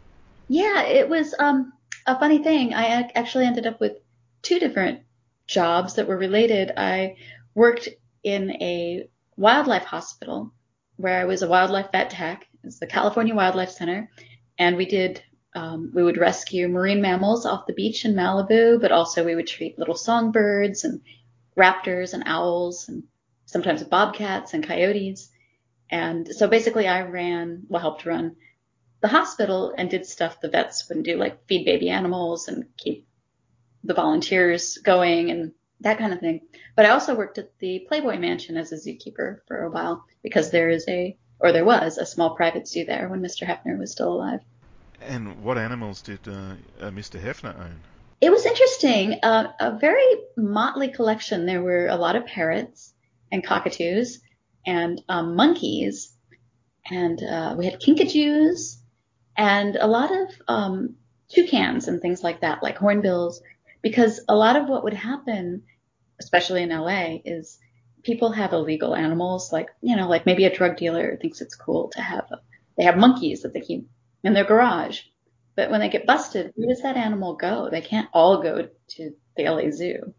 Yeah, 0.47 0.83
it 0.83 1.09
was 1.09 1.35
um, 1.37 1.73
a 2.07 2.17
funny 2.17 2.41
thing. 2.41 2.73
I 2.73 3.11
actually 3.13 3.45
ended 3.45 3.67
up 3.67 3.79
with 3.79 3.97
two 4.41 4.59
different 4.59 5.01
jobs 5.45 5.95
that 5.95 6.07
were 6.07 6.17
related. 6.17 6.71
I 6.75 7.17
worked 7.53 7.89
in 8.23 8.51
a 8.61 9.09
wildlife 9.35 9.83
hospital 9.83 10.53
where 10.95 11.19
I 11.19 11.25
was 11.25 11.41
a 11.41 11.47
wildlife 11.47 11.91
vet 11.91 12.09
tech. 12.09 12.47
It's 12.63 12.79
the 12.79 12.87
California 12.87 13.35
Wildlife 13.35 13.69
Center, 13.69 14.09
and 14.57 14.77
we 14.77 14.85
did 14.85 15.21
um, 15.55 15.91
we 15.93 16.03
would 16.03 16.17
rescue 16.17 16.67
marine 16.67 17.01
mammals 17.01 17.45
off 17.45 17.65
the 17.65 17.73
beach 17.73 18.05
in 18.05 18.13
Malibu, 18.13 18.79
but 18.79 18.91
also 18.91 19.25
we 19.25 19.35
would 19.35 19.47
treat 19.47 19.79
little 19.79 19.95
songbirds 19.95 20.83
and 20.83 21.01
raptors 21.57 22.13
and 22.13 22.23
owls 22.25 22.87
and 22.89 23.03
sometimes 23.45 23.83
bobcats 23.83 24.53
and 24.53 24.67
coyotes. 24.67 25.29
And 25.89 26.27
so 26.27 26.47
basically, 26.47 26.87
I 26.87 27.03
ran, 27.03 27.63
well, 27.69 27.81
helped 27.81 28.05
run 28.05 28.35
the 29.01 29.07
hospital 29.07 29.73
and 29.77 29.89
did 29.89 30.05
stuff 30.05 30.41
the 30.41 30.49
vets 30.49 30.87
wouldn't 30.87 31.05
do, 31.05 31.17
like 31.17 31.45
feed 31.47 31.65
baby 31.65 31.89
animals 31.89 32.47
and 32.47 32.65
keep 32.77 33.07
the 33.83 33.93
volunteers 33.93 34.77
going 34.77 35.29
and 35.31 35.51
that 35.81 35.97
kind 35.97 36.13
of 36.13 36.19
thing. 36.19 36.41
But 36.75 36.85
I 36.85 36.89
also 36.89 37.15
worked 37.15 37.37
at 37.37 37.57
the 37.59 37.85
Playboy 37.87 38.17
Mansion 38.17 38.57
as 38.57 38.71
a 38.71 38.75
zookeeper 38.75 39.39
for 39.47 39.63
a 39.63 39.69
while 39.69 40.05
because 40.23 40.49
there 40.49 40.69
is 40.69 40.85
a, 40.87 41.15
or 41.39 41.51
there 41.51 41.65
was 41.65 41.97
a 41.97 42.05
small 42.05 42.35
private 42.35 42.67
zoo 42.67 42.85
there 42.85 43.07
when 43.07 43.21
Mr. 43.21 43.47
Hefner 43.47 43.77
was 43.77 43.91
still 43.91 44.13
alive. 44.13 44.39
And 45.01 45.43
what 45.43 45.57
animals 45.57 46.01
did 46.01 46.19
uh, 46.27 46.55
uh, 46.81 46.89
Mr. 46.89 47.21
Hefner 47.21 47.57
own? 47.59 47.79
It 48.19 48.31
was 48.31 48.47
interesting. 48.47 49.19
Uh, 49.21 49.51
a 49.59 49.77
very 49.77 50.03
motley 50.35 50.89
collection. 50.89 51.45
There 51.45 51.61
were 51.61 51.87
a 51.87 51.95
lot 51.95 52.15
of 52.15 52.25
parrots 52.25 52.93
and 53.31 53.43
cockatoos 53.43 54.19
and 54.65 55.01
um, 55.07 55.35
monkeys, 55.35 56.11
and 56.89 57.21
uh, 57.21 57.55
we 57.57 57.65
had 57.65 57.79
kinkajous 57.79 58.76
and 59.37 59.75
a 59.75 59.87
lot 59.87 60.11
of 60.11 60.29
um, 60.47 60.95
toucans 61.29 61.87
and 61.87 62.01
things 62.01 62.23
like 62.23 62.41
that, 62.41 62.63
like 62.63 62.77
hornbills, 62.77 63.41
because 63.81 64.21
a 64.27 64.35
lot 64.35 64.55
of 64.55 64.67
what 64.67 64.83
would 64.83 64.93
happen, 64.93 65.63
especially 66.19 66.63
in 66.63 66.69
LA, 66.69 67.17
is 67.23 67.59
people 68.03 68.31
have 68.31 68.53
illegal 68.53 68.95
animals, 68.95 69.53
like 69.53 69.69
you 69.81 69.95
know, 69.95 70.09
like 70.09 70.25
maybe 70.25 70.45
a 70.45 70.55
drug 70.55 70.77
dealer 70.77 71.17
thinks 71.21 71.41
it's 71.41 71.55
cool 71.55 71.89
to 71.89 72.01
have 72.01 72.27
they 72.77 72.83
have 72.83 72.97
monkeys 72.97 73.43
that 73.43 73.53
they 73.53 73.61
keep 73.61 73.89
in 74.23 74.33
their 74.33 74.45
garage, 74.45 75.01
but 75.55 75.71
when 75.71 75.79
they 75.79 75.89
get 75.89 76.05
busted, 76.05 76.53
where 76.55 76.69
does 76.69 76.83
that 76.83 76.97
animal 76.97 77.35
go? 77.35 77.69
They 77.69 77.81
can't 77.81 78.09
all 78.13 78.41
go 78.41 78.69
to 78.89 79.11
the 79.35 79.43
LA 79.43 79.71
Zoo. 79.71 80.13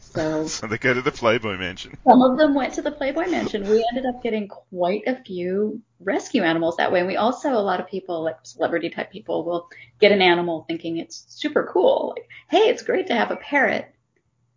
So, 0.00 0.46
so 0.48 0.66
they 0.66 0.78
go 0.78 0.94
to 0.94 1.02
the 1.02 1.12
Playboy 1.12 1.56
Mansion. 1.56 1.96
Some 2.06 2.22
of 2.22 2.38
them 2.38 2.54
went 2.54 2.74
to 2.74 2.82
the 2.82 2.90
Playboy 2.90 3.28
Mansion. 3.28 3.68
We 3.68 3.86
ended 3.90 4.06
up 4.06 4.22
getting 4.22 4.48
quite 4.48 5.02
a 5.06 5.22
few 5.22 5.80
rescue 6.00 6.42
animals 6.42 6.76
that 6.76 6.90
way. 6.90 7.00
And 7.00 7.08
we 7.08 7.16
also, 7.16 7.52
a 7.52 7.60
lot 7.60 7.80
of 7.80 7.86
people, 7.86 8.22
like 8.24 8.36
celebrity 8.42 8.90
type 8.90 9.12
people, 9.12 9.44
will 9.44 9.68
get 10.00 10.12
an 10.12 10.22
animal 10.22 10.64
thinking 10.66 10.96
it's 10.96 11.24
super 11.28 11.68
cool. 11.72 12.14
Like, 12.16 12.28
hey, 12.48 12.68
it's 12.68 12.82
great 12.82 13.06
to 13.08 13.14
have 13.14 13.30
a 13.30 13.36
parrot 13.36 13.94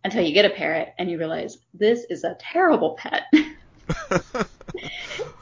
until 0.02 0.22
you 0.22 0.34
get 0.34 0.44
a 0.44 0.50
parrot 0.50 0.94
and 0.98 1.10
you 1.10 1.18
realize 1.18 1.58
this 1.72 2.04
is 2.10 2.24
a 2.24 2.36
terrible 2.38 2.96
pet. 2.98 3.22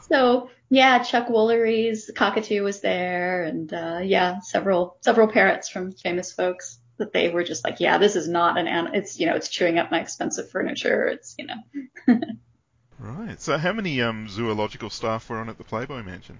so 0.09 0.49
yeah, 0.69 1.03
Chuck 1.03 1.29
Woolery's 1.29 2.09
cockatoo 2.15 2.63
was 2.63 2.81
there, 2.81 3.43
and 3.43 3.71
uh, 3.71 3.99
yeah, 4.03 4.39
several 4.39 4.97
several 5.01 5.27
parrots 5.27 5.69
from 5.69 5.91
famous 5.91 6.31
folks 6.31 6.79
that 6.97 7.13
they 7.13 7.29
were 7.29 7.43
just 7.43 7.63
like, 7.63 7.79
yeah, 7.79 7.97
this 7.97 8.15
is 8.15 8.27
not 8.27 8.57
an 8.57 8.67
animal. 8.67 8.93
It's 8.93 9.19
you 9.19 9.25
know, 9.25 9.35
it's 9.35 9.49
chewing 9.49 9.79
up 9.79 9.91
my 9.91 9.99
expensive 9.99 10.49
furniture. 10.49 11.05
It's 11.07 11.35
you 11.37 11.47
know. 11.47 12.19
right. 12.99 13.41
So 13.41 13.57
how 13.57 13.73
many 13.73 14.01
um, 14.01 14.27
zoological 14.29 14.89
staff 14.89 15.29
were 15.29 15.37
on 15.37 15.49
at 15.49 15.57
the 15.57 15.63
Playboy 15.63 16.03
Mansion? 16.03 16.39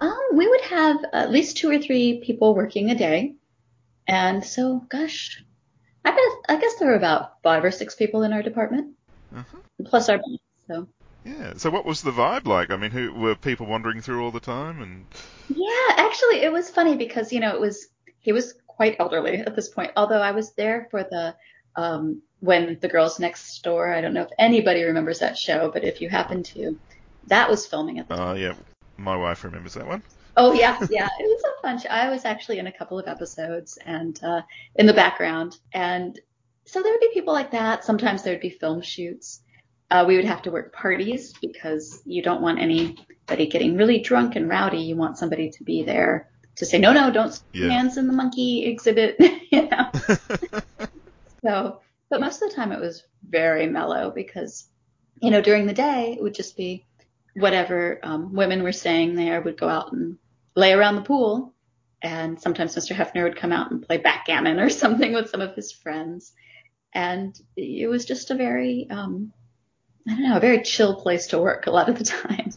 Um, 0.00 0.18
we 0.34 0.48
would 0.48 0.60
have 0.62 0.98
at 1.12 1.30
least 1.30 1.56
two 1.56 1.70
or 1.70 1.78
three 1.78 2.20
people 2.24 2.54
working 2.54 2.90
a 2.90 2.94
day, 2.94 3.34
and 4.06 4.44
so 4.44 4.84
gosh, 4.88 5.42
I 6.04 6.10
guess 6.10 6.32
I 6.48 6.60
guess 6.60 6.76
there 6.76 6.88
were 6.88 6.96
about 6.96 7.42
five 7.42 7.64
or 7.64 7.70
six 7.70 7.94
people 7.94 8.22
in 8.22 8.32
our 8.32 8.42
department, 8.42 8.94
uh-huh. 9.34 9.58
plus 9.86 10.08
our. 10.08 10.20
So. 10.68 10.88
Yeah. 11.24 11.54
So 11.56 11.70
what 11.70 11.86
was 11.86 12.02
the 12.02 12.10
vibe 12.10 12.44
like? 12.44 12.70
I 12.70 12.76
mean, 12.76 12.90
who 12.90 13.14
were 13.14 13.34
people 13.34 13.64
wandering 13.64 14.02
through 14.02 14.22
all 14.22 14.30
the 14.30 14.40
time 14.40 14.82
and? 14.82 15.06
Yeah, 15.48 15.94
actually, 15.96 16.42
it 16.42 16.52
was 16.52 16.68
funny 16.68 16.96
because 16.96 17.32
you 17.32 17.40
know 17.40 17.54
it 17.54 17.60
was 17.60 17.86
he 18.20 18.32
was 18.32 18.54
quite 18.76 18.96
elderly 18.98 19.38
at 19.38 19.54
this 19.56 19.68
point. 19.68 19.92
Although 19.96 20.20
I 20.20 20.32
was 20.32 20.52
there 20.52 20.88
for 20.90 21.02
the 21.02 21.34
um, 21.76 22.22
when 22.40 22.78
the 22.80 22.88
girls 22.88 23.18
next 23.18 23.62
door. 23.62 23.92
I 23.92 24.00
don't 24.00 24.14
know 24.14 24.22
if 24.22 24.30
anybody 24.38 24.84
remembers 24.84 25.18
that 25.20 25.38
show, 25.38 25.70
but 25.72 25.84
if 25.84 26.00
you 26.00 26.08
happen 26.08 26.42
to, 26.42 26.78
that 27.28 27.48
was 27.48 27.66
filming 27.66 27.98
at 27.98 28.08
the 28.08 28.16
time. 28.16 28.26
Oh 28.26 28.30
uh, 28.30 28.34
yeah, 28.34 28.54
my 28.96 29.16
wife 29.16 29.44
remembers 29.44 29.74
that 29.74 29.86
one. 29.86 30.02
Oh 30.36 30.52
yeah, 30.52 30.78
yeah, 30.90 31.08
it 31.18 31.24
was 31.24 31.42
a 31.44 31.62
fun 31.62 31.78
show. 31.78 31.88
I 31.88 32.10
was 32.10 32.24
actually 32.24 32.58
in 32.58 32.66
a 32.66 32.72
couple 32.72 32.98
of 32.98 33.08
episodes 33.08 33.78
and 33.84 34.22
uh, 34.22 34.42
in 34.76 34.86
the 34.86 34.92
background, 34.92 35.58
and 35.72 36.18
so 36.64 36.82
there 36.82 36.92
would 36.92 37.00
be 37.00 37.10
people 37.14 37.34
like 37.34 37.50
that. 37.52 37.84
Sometimes 37.84 38.22
there 38.22 38.34
would 38.34 38.40
be 38.40 38.50
film 38.50 38.82
shoots, 38.82 39.40
Uh, 39.90 40.04
we 40.06 40.16
would 40.16 40.24
have 40.24 40.42
to 40.42 40.50
work 40.50 40.72
parties 40.74 41.32
because 41.40 42.02
you 42.04 42.22
don't 42.22 42.42
want 42.42 42.58
anybody 42.58 43.46
getting 43.46 43.76
really 43.76 44.00
drunk 44.00 44.34
and 44.34 44.48
rowdy. 44.48 44.78
You 44.78 44.96
want 44.96 45.18
somebody 45.18 45.50
to 45.50 45.64
be 45.64 45.82
there 45.82 46.30
to 46.56 46.66
say, 46.66 46.78
no, 46.78 46.92
no, 46.92 47.10
don't 47.10 47.38
yeah. 47.52 47.68
hands 47.68 47.96
in 47.96 48.06
the 48.06 48.12
monkey 48.12 48.64
exhibit. 48.66 49.16
you 49.50 49.68
know. 49.68 49.90
so, 51.42 51.80
but 52.10 52.20
most 52.20 52.42
of 52.42 52.50
the 52.50 52.54
time 52.54 52.72
it 52.72 52.80
was 52.80 53.02
very 53.28 53.66
mellow 53.66 54.10
because, 54.10 54.68
you 55.20 55.30
know, 55.30 55.40
during 55.40 55.66
the 55.66 55.72
day 55.72 56.14
it 56.16 56.22
would 56.22 56.34
just 56.34 56.56
be 56.56 56.86
whatever 57.34 57.98
um, 58.02 58.34
women 58.34 58.62
were 58.62 58.72
staying 58.72 59.14
there 59.14 59.40
would 59.40 59.58
go 59.58 59.68
out 59.68 59.92
and 59.92 60.18
lay 60.54 60.72
around 60.72 60.96
the 60.96 61.02
pool. 61.02 61.52
And 62.02 62.40
sometimes 62.40 62.76
Mr. 62.76 62.94
Hefner 62.94 63.24
would 63.24 63.36
come 63.36 63.52
out 63.52 63.70
and 63.70 63.82
play 63.82 63.96
backgammon 63.98 64.60
or 64.60 64.70
something 64.82 65.12
with 65.12 65.30
some 65.30 65.40
of 65.40 65.54
his 65.54 65.72
friends. 65.72 66.32
And 66.92 67.38
it 67.56 67.88
was 67.88 68.04
just 68.04 68.30
a 68.30 68.36
very, 68.36 68.86
um, 68.90 69.32
I 70.06 70.12
don't 70.12 70.28
know, 70.28 70.36
a 70.36 70.40
very 70.40 70.62
chill 70.62 70.94
place 71.00 71.28
to 71.28 71.40
work 71.40 71.66
a 71.66 71.72
lot 71.72 71.88
of 71.88 71.98
the 71.98 72.04
time. 72.04 72.52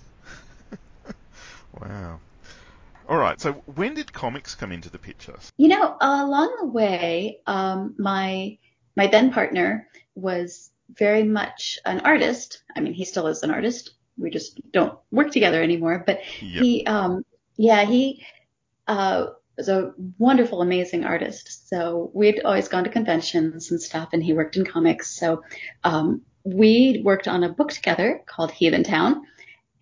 wow. 1.80 2.20
All 3.08 3.18
right. 3.18 3.40
So 3.40 3.54
when 3.76 3.94
did 3.94 4.12
comics 4.12 4.56
come 4.56 4.72
into 4.72 4.90
the 4.90 5.00
picture? 5.00 5.36
You 5.58 5.70
know, 5.70 5.96
uh, 6.02 6.26
along 6.26 6.58
the 6.60 6.68
way, 6.68 7.40
um, 7.48 7.96
my 7.98 8.58
my 8.96 9.08
then 9.08 9.32
partner 9.32 9.88
was 10.16 10.72
very 10.94 11.24
much 11.24 11.80
an 11.86 12.02
artist. 12.02 12.64
I 12.76 12.82
mean, 12.82 12.94
he 12.94 13.06
still 13.06 13.28
is 13.28 13.44
an 13.44 13.52
artist. 13.52 13.92
We 14.18 14.30
just 14.30 14.60
don't 14.72 14.98
work 15.12 15.32
together 15.32 15.62
anymore. 15.62 16.04
But 16.06 16.22
yep. 16.42 16.64
he, 16.64 16.86
um, 16.86 17.24
yeah, 17.56 17.86
he 17.86 18.26
uh, 18.88 19.28
was 19.58 19.70
a 19.70 19.94
wonderful, 20.18 20.62
amazing 20.62 21.06
artist. 21.06 21.70
So 21.70 22.12
we'd 22.14 22.42
always 22.44 22.68
gone 22.68 22.84
to 22.86 22.90
conventions 22.90 23.72
and 23.72 23.82
stuff, 23.82 24.10
and 24.14 24.24
he 24.24 24.34
worked 24.34 24.58
in 24.58 24.66
comics. 24.66 25.12
So 25.12 25.44
um, 25.84 26.22
we 26.44 27.02
worked 27.04 27.28
on 27.28 27.44
a 27.44 27.54
book 27.54 27.72
together 27.72 28.22
called 28.26 28.52
Heathentown, 28.52 29.22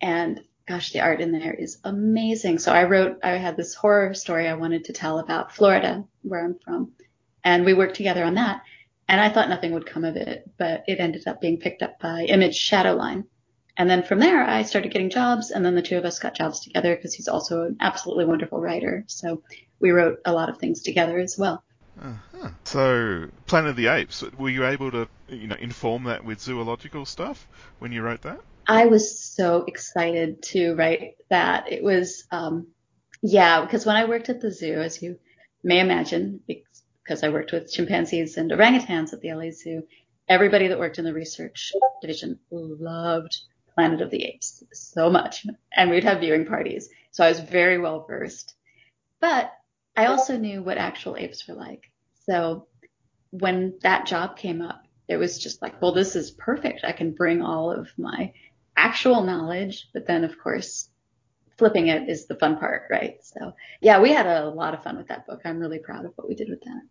and 0.00 0.40
gosh, 0.66 0.92
the 0.92 1.00
art 1.00 1.20
in 1.20 1.32
there 1.32 1.54
is 1.54 1.78
amazing. 1.84 2.58
So 2.58 2.72
I 2.72 2.84
wrote, 2.84 3.20
I 3.22 3.30
had 3.30 3.56
this 3.56 3.74
horror 3.74 4.14
story 4.14 4.48
I 4.48 4.54
wanted 4.54 4.84
to 4.86 4.92
tell 4.92 5.18
about 5.18 5.54
Florida, 5.54 6.04
where 6.22 6.44
I'm 6.44 6.58
from, 6.64 6.92
and 7.44 7.64
we 7.64 7.74
worked 7.74 7.96
together 7.96 8.24
on 8.24 8.34
that. 8.34 8.62
And 9.08 9.20
I 9.20 9.28
thought 9.28 9.48
nothing 9.48 9.72
would 9.72 9.86
come 9.86 10.04
of 10.04 10.16
it, 10.16 10.50
but 10.58 10.82
it 10.88 10.98
ended 10.98 11.28
up 11.28 11.40
being 11.40 11.58
picked 11.58 11.82
up 11.82 12.00
by 12.00 12.24
Image 12.24 12.58
Shadowline. 12.58 13.24
And 13.76 13.88
then 13.88 14.02
from 14.02 14.18
there, 14.18 14.42
I 14.42 14.62
started 14.62 14.90
getting 14.90 15.10
jobs, 15.10 15.50
and 15.50 15.64
then 15.64 15.74
the 15.74 15.82
two 15.82 15.98
of 15.98 16.04
us 16.04 16.18
got 16.18 16.34
jobs 16.34 16.60
together 16.60 16.96
because 16.96 17.14
he's 17.14 17.28
also 17.28 17.62
an 17.62 17.76
absolutely 17.80 18.24
wonderful 18.24 18.60
writer. 18.60 19.04
So 19.06 19.42
we 19.78 19.90
wrote 19.90 20.20
a 20.24 20.32
lot 20.32 20.48
of 20.48 20.58
things 20.58 20.82
together 20.82 21.18
as 21.18 21.36
well. 21.38 21.62
Uh-huh. 22.02 22.48
So, 22.64 23.28
Planet 23.46 23.70
of 23.70 23.76
the 23.76 23.86
Apes, 23.86 24.22
were 24.38 24.50
you 24.50 24.66
able 24.66 24.90
to, 24.90 25.08
you 25.28 25.46
know, 25.46 25.56
inform 25.60 26.04
that 26.04 26.24
with 26.24 26.40
zoological 26.40 27.06
stuff 27.06 27.46
when 27.78 27.92
you 27.92 28.02
wrote 28.02 28.22
that? 28.22 28.40
I 28.68 28.86
was 28.86 29.22
so 29.22 29.64
excited 29.66 30.42
to 30.44 30.74
write 30.74 31.14
that. 31.30 31.70
It 31.72 31.82
was, 31.82 32.24
um, 32.30 32.68
yeah, 33.22 33.60
because 33.62 33.86
when 33.86 33.96
I 33.96 34.06
worked 34.06 34.28
at 34.28 34.40
the 34.40 34.50
zoo, 34.50 34.74
as 34.74 35.00
you 35.00 35.18
may 35.62 35.80
imagine, 35.80 36.40
because 36.46 37.22
I 37.22 37.28
worked 37.28 37.52
with 37.52 37.70
chimpanzees 37.72 38.36
and 38.36 38.50
orangutans 38.50 39.12
at 39.12 39.20
the 39.20 39.32
LA 39.32 39.50
Zoo, 39.52 39.84
everybody 40.28 40.68
that 40.68 40.78
worked 40.78 40.98
in 40.98 41.04
the 41.04 41.12
research 41.12 41.72
division 42.00 42.40
loved 42.50 43.36
Planet 43.74 44.00
of 44.00 44.10
the 44.10 44.24
Apes 44.24 44.64
so 44.72 45.10
much, 45.10 45.46
and 45.74 45.90
we'd 45.90 46.04
have 46.04 46.20
viewing 46.20 46.46
parties. 46.46 46.88
So 47.12 47.24
I 47.24 47.28
was 47.28 47.40
very 47.40 47.78
well 47.78 48.04
versed. 48.08 48.54
But 49.20 49.52
I 49.96 50.06
also 50.06 50.36
knew 50.36 50.62
what 50.62 50.78
actual 50.78 51.16
apes 51.16 51.46
were 51.46 51.54
like. 51.54 51.90
So 52.28 52.66
when 53.30 53.78
that 53.82 54.06
job 54.06 54.36
came 54.36 54.60
up, 54.60 54.82
it 55.08 55.16
was 55.18 55.38
just 55.38 55.62
like, 55.62 55.80
well, 55.80 55.92
this 55.92 56.16
is 56.16 56.32
perfect. 56.32 56.84
I 56.84 56.92
can 56.92 57.12
bring 57.12 57.42
all 57.42 57.70
of 57.70 57.88
my 57.96 58.32
actual 58.76 59.22
knowledge, 59.22 59.88
but 59.92 60.06
then 60.06 60.24
of 60.24 60.38
course 60.38 60.88
flipping 61.58 61.88
it 61.88 62.08
is 62.08 62.26
the 62.26 62.34
fun 62.34 62.58
part, 62.58 62.82
right? 62.90 63.18
So 63.22 63.54
yeah, 63.80 64.00
we 64.00 64.12
had 64.12 64.26
a 64.26 64.48
lot 64.48 64.74
of 64.74 64.82
fun 64.82 64.96
with 64.96 65.08
that 65.08 65.26
book. 65.26 65.40
I'm 65.44 65.58
really 65.58 65.78
proud 65.78 66.04
of 66.04 66.12
what 66.16 66.28
we 66.28 66.34
did 66.34 66.48
with 66.48 66.60
that. 66.60 66.82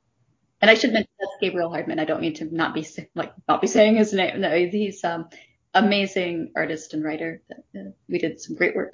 And 0.62 0.72
I 0.72 0.74
should 0.74 0.94
mention 0.94 1.12
that's 1.20 1.32
Gabriel 1.42 1.70
Hardman. 1.70 2.00
I 2.00 2.06
don't 2.06 2.22
mean 2.22 2.34
to 2.36 2.46
not 2.46 2.74
be 2.74 2.88
like 3.13 3.34
not 3.48 3.62
be 3.62 3.68
saying 3.68 3.98
his 3.98 4.13
name. 4.13 4.42
No, 4.42 4.56
he's 4.56 5.04
um 5.04 5.30
amazing 5.74 6.51
artist 6.56 6.94
and 6.94 7.04
writer. 7.04 7.42
That, 7.50 7.80
uh, 7.80 7.92
we 8.10 8.18
did 8.18 8.42
some 8.42 8.56
great 8.56 8.75
work. 8.75 8.94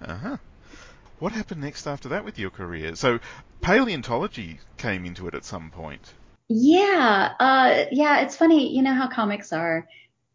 Uh 0.00 0.16
huh. 0.16 0.36
What 1.20 1.32
happened 1.32 1.60
next 1.60 1.86
after 1.86 2.08
that 2.10 2.24
with 2.24 2.38
your 2.38 2.50
career? 2.50 2.96
So 2.96 3.20
paleontology 3.60 4.58
came 4.76 5.04
into 5.04 5.28
it 5.28 5.34
at 5.34 5.44
some 5.44 5.70
point. 5.70 6.12
Yeah, 6.48 7.32
uh, 7.38 7.84
yeah. 7.92 8.20
It's 8.20 8.36
funny, 8.36 8.74
you 8.74 8.82
know 8.82 8.94
how 8.94 9.08
comics 9.08 9.52
are. 9.52 9.86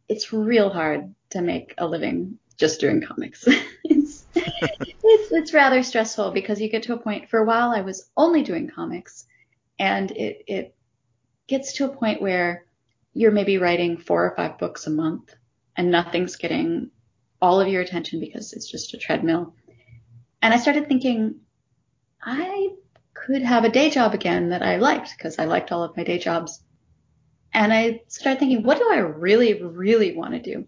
It's 0.09 0.33
real 0.33 0.69
hard 0.69 1.13
to 1.29 1.41
make 1.41 1.73
a 1.77 1.87
living 1.87 2.39
just 2.57 2.81
doing 2.81 3.01
comics. 3.01 3.47
it's, 3.83 4.25
it's 4.35 5.31
it's 5.31 5.53
rather 5.53 5.81
stressful 5.81 6.31
because 6.31 6.59
you 6.59 6.69
get 6.69 6.83
to 6.83 6.93
a 6.93 6.99
point. 6.99 7.29
For 7.29 7.39
a 7.39 7.45
while, 7.45 7.71
I 7.71 7.81
was 7.81 8.09
only 8.17 8.43
doing 8.43 8.69
comics, 8.69 9.25
and 9.79 10.11
it 10.11 10.43
it 10.47 10.75
gets 11.47 11.73
to 11.73 11.85
a 11.85 11.95
point 11.95 12.21
where 12.21 12.65
you're 13.13 13.31
maybe 13.31 13.57
writing 13.57 13.97
four 13.97 14.25
or 14.25 14.35
five 14.35 14.57
books 14.57 14.87
a 14.87 14.91
month, 14.91 15.33
and 15.75 15.89
nothing's 15.89 16.35
getting 16.35 16.91
all 17.41 17.61
of 17.61 17.67
your 17.67 17.81
attention 17.81 18.19
because 18.19 18.53
it's 18.53 18.69
just 18.69 18.93
a 18.93 18.97
treadmill. 18.97 19.55
And 20.41 20.53
I 20.53 20.57
started 20.57 20.87
thinking, 20.87 21.41
I 22.21 22.69
could 23.13 23.41
have 23.41 23.63
a 23.63 23.69
day 23.69 23.89
job 23.89 24.13
again 24.13 24.49
that 24.49 24.61
I 24.61 24.77
liked 24.77 25.11
because 25.17 25.39
I 25.39 25.45
liked 25.45 25.71
all 25.71 25.83
of 25.83 25.95
my 25.97 26.03
day 26.03 26.17
jobs. 26.17 26.61
And 27.53 27.73
I 27.73 28.01
started 28.07 28.39
thinking, 28.39 28.63
what 28.63 28.77
do 28.77 28.89
I 28.91 28.97
really, 28.97 29.61
really 29.61 30.15
want 30.15 30.33
to 30.33 30.39
do? 30.39 30.65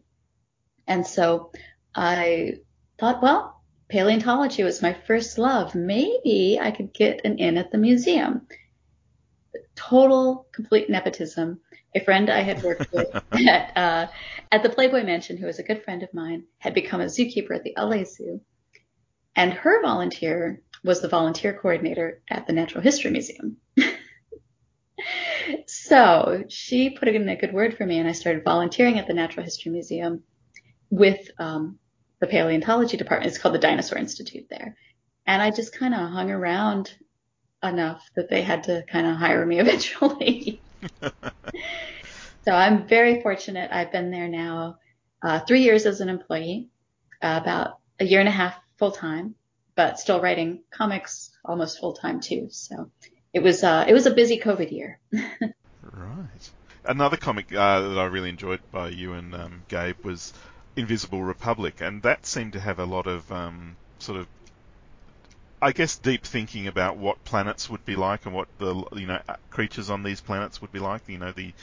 And 0.88 1.06
so 1.06 1.52
I 1.96 2.56
thought, 3.00 3.22
well, 3.22 3.62
paleontology 3.90 4.64
was 4.64 4.82
my 4.82 4.94
first 4.94 5.38
love. 5.38 5.76
Maybe 5.76 6.60
I 6.60 6.72
could 6.72 6.94
get 6.94 7.22
an 7.26 7.40
in 7.40 7.58
at 7.58 7.72
the 7.72 7.78
museum. 7.78 8.48
Total, 9.76 10.48
complete 10.54 10.90
nepotism. 10.90 11.60
A 11.94 12.00
friend 12.00 12.30
I 12.30 12.42
had 12.42 12.64
worked 12.64 12.92
with 12.94 13.14
at, 13.32 13.78
uh, 13.78 14.08
at 14.52 14.64
the 14.64 14.70
Playboy 14.70 15.04
Mansion, 15.04 15.38
who 15.38 15.46
was 15.46 15.60
a 15.60 15.64
good 15.64 15.84
friend 15.84 16.04
of 16.04 16.14
mine, 16.14 16.46
had 16.58 16.74
become 16.74 17.02
a 17.02 17.06
zookeeper 17.06 17.56
at 17.56 17.64
the 17.64 17.74
LA 17.78 18.04
Zoo. 18.06 18.42
And 19.36 19.54
her 19.54 19.82
volunteer 19.82 20.62
was 20.84 21.02
the 21.02 21.08
volunteer 21.08 21.54
coordinator 21.54 22.22
at 22.30 22.48
the 22.48 22.54
Natural 22.54 22.82
History 22.82 23.12
Museum. 23.12 23.58
so 25.68 26.44
she 26.50 26.90
put 26.90 27.08
in 27.08 27.28
a 27.30 27.36
good 27.36 27.54
word 27.54 27.78
for 27.78 27.86
me, 27.86 28.00
and 28.00 28.08
I 28.08 28.12
started 28.12 28.44
volunteering 28.44 29.00
at 29.00 29.08
the 29.08 29.14
Natural 29.14 29.44
History 29.44 29.72
Museum 29.72 30.24
with 30.90 31.30
um, 31.40 31.80
the 32.20 32.28
paleontology 32.28 32.98
department. 32.98 33.30
It's 33.30 33.42
called 33.42 33.56
the 33.56 33.60
Dinosaur 33.60 33.98
Institute 33.98 34.48
there. 34.50 34.76
And 35.26 35.42
I 35.42 35.52
just 35.52 35.78
kind 35.78 35.94
of 35.94 36.10
hung 36.10 36.32
around 36.32 36.94
enough 37.64 38.04
that 38.16 38.30
they 38.30 38.42
had 38.42 38.64
to 38.64 38.84
kind 38.92 39.08
of 39.08 39.18
hire 39.18 39.46
me 39.46 39.60
eventually. 39.66 40.62
so 42.46 42.52
I'm 42.52 42.88
very 42.88 43.22
fortunate. 43.22 43.70
I've 43.72 43.92
been 43.92 44.12
there 44.12 44.28
now 44.28 44.78
uh, 45.22 45.40
three 45.40 45.62
years 45.62 45.86
as 45.86 46.02
an 46.02 46.10
employee, 46.10 46.70
uh, 47.22 47.40
about 47.42 47.80
a 48.00 48.06
year 48.06 48.20
and 48.20 48.30
a 48.30 48.32
half 48.32 48.56
full 48.78 48.92
time, 48.92 49.36
but 49.76 50.00
still 50.00 50.22
writing 50.22 50.64
comics 50.72 51.32
almost 51.46 51.80
full 51.80 51.94
time 51.94 52.20
too. 52.20 52.48
So 52.50 52.92
it 53.34 53.42
was 53.42 53.64
uh, 53.64 53.86
it 53.88 53.94
was 53.94 54.06
a 54.06 54.12
busy 54.12 54.40
COVID 54.40 54.72
year. 54.72 55.00
right. 55.12 56.52
Another 56.84 57.18
comic 57.18 57.54
uh, 57.54 57.82
that 57.82 58.00
I 58.00 58.06
really 58.06 58.30
enjoyed 58.30 58.60
by 58.72 58.90
you 58.90 59.14
and 59.14 59.36
um, 59.36 59.64
Gabe 59.68 60.04
was 60.04 60.34
Invisible 60.76 61.24
Republic, 61.24 61.82
and 61.82 62.02
that 62.04 62.26
seemed 62.26 62.54
to 62.54 62.60
have 62.60 62.80
a 62.80 62.86
lot 62.86 63.08
of 63.08 63.32
um, 63.32 63.76
sort 64.00 64.20
of 64.20 64.28
I 65.62 65.72
guess 65.74 65.98
deep 65.98 66.24
thinking 66.24 66.66
about 66.66 66.98
what 66.98 67.24
planets 67.24 67.70
would 67.70 67.86
be 67.86 67.96
like 67.96 68.26
and 68.26 68.34
what 68.34 68.48
the 68.58 68.84
you 68.94 69.06
know 69.06 69.22
creatures 69.52 69.90
on 69.92 70.02
these 70.02 70.20
planets 70.20 70.62
would 70.62 70.72
be 70.72 70.80
like. 70.80 71.04
You 71.08 71.20
know 71.20 71.32
the 71.32 71.54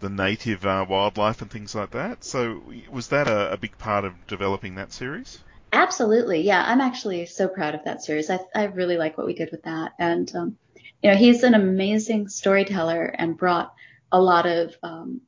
the 0.00 0.08
native 0.10 0.66
uh, 0.66 0.84
wildlife 0.88 1.40
and 1.42 1.50
things 1.50 1.74
like 1.74 1.92
that. 1.92 2.24
So 2.24 2.62
was 2.90 3.08
that 3.08 3.28
a, 3.28 3.52
a, 3.52 3.56
big 3.56 3.78
part 3.78 4.04
of 4.04 4.12
developing 4.26 4.74
that 4.74 4.92
series? 4.92 5.38
Absolutely, 5.72 6.42
yeah. 6.42 6.62
I'm 6.66 6.82
actually 6.82 7.24
so 7.24 7.48
proud 7.48 7.74
of 7.74 7.84
that 7.84 8.02
series. 8.02 8.28
I, 8.28 8.40
I 8.54 8.64
really 8.64 8.98
like 8.98 9.16
what 9.16 9.26
we 9.26 9.32
did 9.32 9.50
with 9.52 9.62
that, 9.62 9.92
and 9.98 10.34
um, 10.34 10.58
you 11.02 11.10
know, 11.10 11.16
he's 11.16 11.42
an 11.42 11.54
amazing 11.54 12.28
storyteller 12.28 13.04
and 13.04 13.36
brought 13.36 13.74
a 14.10 14.20
lot 14.20 14.46
of 14.46 14.74
um, 14.82 15.20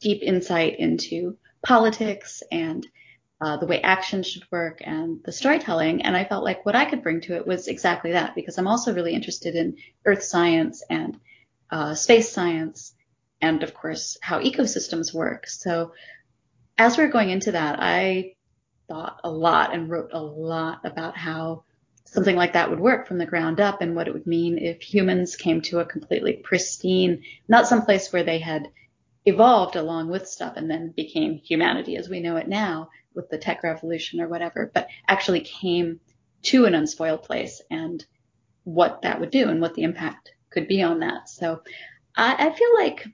deep 0.00 0.22
insight 0.22 0.78
into 0.78 1.36
politics 1.64 2.42
and 2.50 2.86
uh, 3.40 3.56
the 3.56 3.66
way 3.66 3.80
action 3.80 4.22
should 4.22 4.44
work 4.52 4.80
and 4.84 5.20
the 5.24 5.32
storytelling. 5.32 6.02
And 6.02 6.16
I 6.16 6.24
felt 6.24 6.44
like 6.44 6.64
what 6.64 6.76
I 6.76 6.84
could 6.84 7.02
bring 7.02 7.20
to 7.22 7.36
it 7.36 7.46
was 7.46 7.66
exactly 7.66 8.12
that 8.12 8.34
because 8.34 8.56
I'm 8.56 8.68
also 8.68 8.94
really 8.94 9.14
interested 9.14 9.56
in 9.56 9.76
earth 10.04 10.22
science 10.22 10.82
and 10.88 11.18
uh, 11.70 11.94
space 11.94 12.30
science 12.30 12.94
and 13.40 13.62
of 13.64 13.74
course 13.74 14.16
how 14.22 14.40
ecosystems 14.40 15.12
work. 15.12 15.48
So 15.48 15.92
as 16.78 16.96
we're 16.96 17.08
going 17.08 17.30
into 17.30 17.52
that, 17.52 17.78
I 17.80 18.34
thought 18.88 19.20
a 19.24 19.30
lot 19.30 19.74
and 19.74 19.90
wrote 19.90 20.10
a 20.12 20.22
lot 20.22 20.80
about 20.84 21.16
how 21.16 21.64
something 22.12 22.36
like 22.36 22.52
that 22.52 22.68
would 22.68 22.78
work 22.78 23.08
from 23.08 23.16
the 23.16 23.26
ground 23.26 23.58
up 23.58 23.80
and 23.80 23.96
what 23.96 24.06
it 24.06 24.12
would 24.12 24.26
mean 24.26 24.58
if 24.58 24.82
humans 24.82 25.34
came 25.34 25.62
to 25.62 25.80
a 25.80 25.86
completely 25.86 26.34
pristine, 26.34 27.22
not 27.48 27.66
some 27.66 27.82
place 27.82 28.12
where 28.12 28.22
they 28.22 28.38
had 28.38 28.68
evolved 29.24 29.76
along 29.76 30.10
with 30.10 30.28
stuff 30.28 30.54
and 30.56 30.70
then 30.70 30.92
became 30.94 31.38
humanity 31.38 31.96
as 31.96 32.10
we 32.10 32.20
know 32.20 32.36
it 32.36 32.46
now 32.46 32.90
with 33.14 33.30
the 33.30 33.38
tech 33.38 33.62
revolution 33.62 34.20
or 34.20 34.28
whatever, 34.28 34.70
but 34.74 34.88
actually 35.08 35.40
came 35.40 36.00
to 36.42 36.66
an 36.66 36.74
unspoiled 36.74 37.22
place 37.22 37.62
and 37.70 38.04
what 38.64 39.02
that 39.02 39.18
would 39.18 39.30
do 39.30 39.48
and 39.48 39.62
what 39.62 39.74
the 39.74 39.82
impact 39.82 40.32
could 40.50 40.68
be 40.68 40.82
on 40.82 41.00
that. 41.00 41.30
So 41.30 41.62
I, 42.14 42.48
I 42.48 42.52
feel 42.54 42.74
like, 42.74 43.06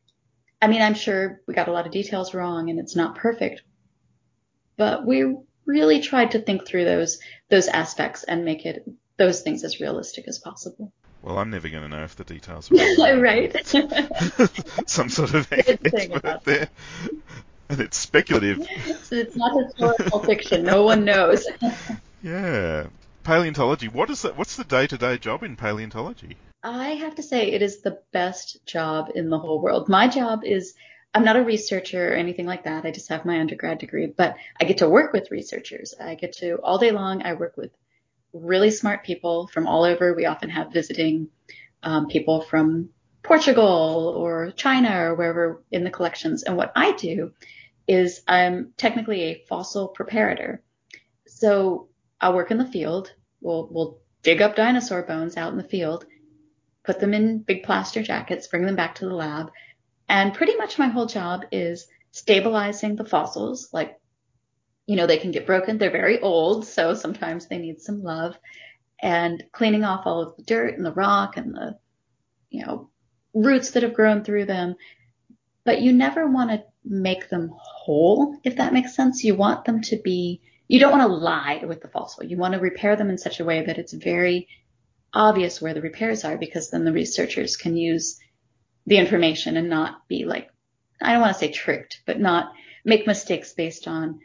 I 0.60 0.66
mean, 0.66 0.82
I'm 0.82 0.94
sure 0.94 1.40
we 1.46 1.54
got 1.54 1.68
a 1.68 1.72
lot 1.72 1.86
of 1.86 1.92
details 1.92 2.34
wrong 2.34 2.68
and 2.68 2.80
it's 2.80 2.96
not 2.96 3.14
perfect, 3.14 3.62
but 4.76 5.06
we 5.06 5.36
really 5.68 6.00
tried 6.00 6.32
to 6.32 6.40
think 6.40 6.66
through 6.66 6.84
those 6.84 7.20
those 7.50 7.68
aspects 7.68 8.24
and 8.24 8.44
make 8.44 8.66
it 8.66 8.88
those 9.18 9.42
things 9.42 9.62
as 9.62 9.78
realistic 9.80 10.26
as 10.26 10.38
possible. 10.38 10.92
Well, 11.22 11.38
I'm 11.38 11.50
never 11.50 11.68
going 11.68 11.82
to 11.82 11.88
know 11.88 12.04
if 12.04 12.16
the 12.16 12.24
details 12.24 12.70
were 12.70 12.76
right. 13.20 13.54
Some 14.86 15.08
sort 15.08 15.34
of 15.34 15.52
expert 15.52 16.40
there. 16.44 16.68
And 17.68 17.80
it's 17.80 17.98
speculative. 17.98 18.66
So 19.02 19.16
it's 19.16 19.36
not 19.36 19.62
historical 19.62 20.20
fiction. 20.20 20.64
No 20.64 20.84
one 20.84 21.04
knows. 21.04 21.46
yeah. 22.22 22.86
Paleontology. 23.24 23.88
What 23.88 24.08
is 24.08 24.22
that? 24.22 24.38
What's 24.38 24.56
the 24.56 24.64
day-to-day 24.64 25.18
job 25.18 25.42
in 25.42 25.56
paleontology? 25.56 26.36
I 26.62 26.90
have 26.90 27.16
to 27.16 27.22
say 27.22 27.50
it 27.52 27.60
is 27.60 27.82
the 27.82 28.00
best 28.12 28.64
job 28.64 29.10
in 29.14 29.28
the 29.28 29.38
whole 29.38 29.60
world. 29.60 29.88
My 29.88 30.08
job 30.08 30.44
is 30.44 30.74
I'm 31.14 31.24
not 31.24 31.36
a 31.36 31.42
researcher 31.42 32.12
or 32.12 32.16
anything 32.16 32.46
like 32.46 32.64
that. 32.64 32.84
I 32.84 32.90
just 32.90 33.08
have 33.08 33.24
my 33.24 33.40
undergrad 33.40 33.78
degree, 33.78 34.06
but 34.06 34.36
I 34.60 34.64
get 34.64 34.78
to 34.78 34.88
work 34.88 35.12
with 35.12 35.30
researchers. 35.30 35.94
I 35.98 36.14
get 36.14 36.34
to 36.34 36.56
all 36.62 36.78
day 36.78 36.90
long. 36.90 37.22
I 37.22 37.34
work 37.34 37.56
with 37.56 37.70
really 38.32 38.70
smart 38.70 39.04
people 39.04 39.48
from 39.48 39.66
all 39.66 39.84
over. 39.84 40.14
We 40.14 40.26
often 40.26 40.50
have 40.50 40.72
visiting 40.72 41.28
um, 41.82 42.08
people 42.08 42.42
from 42.42 42.90
Portugal 43.22 44.14
or 44.16 44.52
China 44.52 45.04
or 45.04 45.14
wherever 45.14 45.62
in 45.70 45.84
the 45.84 45.90
collections. 45.90 46.42
And 46.42 46.56
what 46.56 46.72
I 46.76 46.92
do 46.92 47.32
is 47.86 48.22
I'm 48.28 48.74
technically 48.76 49.22
a 49.22 49.44
fossil 49.48 49.94
preparator. 49.98 50.58
So 51.26 51.88
I'll 52.20 52.34
work 52.34 52.50
in 52.50 52.58
the 52.58 52.66
field. 52.66 53.12
We'll, 53.40 53.68
we'll 53.70 53.98
dig 54.22 54.42
up 54.42 54.56
dinosaur 54.56 55.02
bones 55.02 55.36
out 55.36 55.52
in 55.52 55.58
the 55.58 55.64
field, 55.64 56.04
put 56.84 57.00
them 57.00 57.14
in 57.14 57.38
big 57.38 57.62
plaster 57.62 58.02
jackets, 58.02 58.46
bring 58.46 58.66
them 58.66 58.76
back 58.76 58.96
to 58.96 59.06
the 59.06 59.14
lab. 59.14 59.50
And 60.08 60.34
pretty 60.34 60.56
much 60.56 60.78
my 60.78 60.88
whole 60.88 61.06
job 61.06 61.44
is 61.52 61.86
stabilizing 62.12 62.96
the 62.96 63.04
fossils, 63.04 63.68
like 63.72 63.98
you 64.88 64.96
know, 64.96 65.06
they 65.06 65.18
can 65.18 65.32
get 65.32 65.46
broken. 65.46 65.76
They're 65.76 65.90
very 65.90 66.18
old, 66.18 66.66
so 66.66 66.94
sometimes 66.94 67.46
they 67.46 67.58
need 67.58 67.82
some 67.82 68.02
love. 68.02 68.38
And 69.00 69.44
cleaning 69.52 69.84
off 69.84 70.06
all 70.06 70.22
of 70.22 70.36
the 70.36 70.42
dirt 70.42 70.76
and 70.76 70.84
the 70.84 70.94
rock 70.94 71.36
and 71.36 71.54
the, 71.54 71.78
you 72.48 72.64
know, 72.64 72.88
roots 73.34 73.72
that 73.72 73.82
have 73.82 73.92
grown 73.92 74.24
through 74.24 74.46
them. 74.46 74.76
But 75.64 75.82
you 75.82 75.92
never 75.92 76.26
want 76.26 76.50
to 76.50 76.64
make 76.82 77.28
them 77.28 77.50
whole, 77.54 78.38
if 78.44 78.56
that 78.56 78.72
makes 78.72 78.96
sense. 78.96 79.22
You 79.22 79.34
want 79.34 79.66
them 79.66 79.82
to 79.82 79.98
be, 80.02 80.40
you 80.68 80.80
don't 80.80 80.90
want 80.90 81.06
to 81.06 81.14
lie 81.14 81.62
with 81.68 81.82
the 81.82 81.88
fossil. 81.88 82.24
You 82.24 82.38
want 82.38 82.54
to 82.54 82.60
repair 82.60 82.96
them 82.96 83.10
in 83.10 83.18
such 83.18 83.40
a 83.40 83.44
way 83.44 83.66
that 83.66 83.76
it's 83.76 83.92
very 83.92 84.48
obvious 85.12 85.60
where 85.60 85.74
the 85.74 85.82
repairs 85.82 86.24
are 86.24 86.38
because 86.38 86.70
then 86.70 86.86
the 86.86 86.92
researchers 86.92 87.58
can 87.58 87.76
use 87.76 88.18
the 88.88 88.96
information 88.96 89.56
and 89.58 89.68
not 89.68 90.08
be 90.08 90.24
like, 90.24 90.50
I 91.00 91.12
don't 91.12 91.20
want 91.20 91.34
to 91.34 91.38
say 91.38 91.52
tricked, 91.52 92.00
but 92.06 92.18
not 92.18 92.52
make 92.84 93.06
mistakes 93.06 93.52
based 93.52 93.86
on 93.86 94.20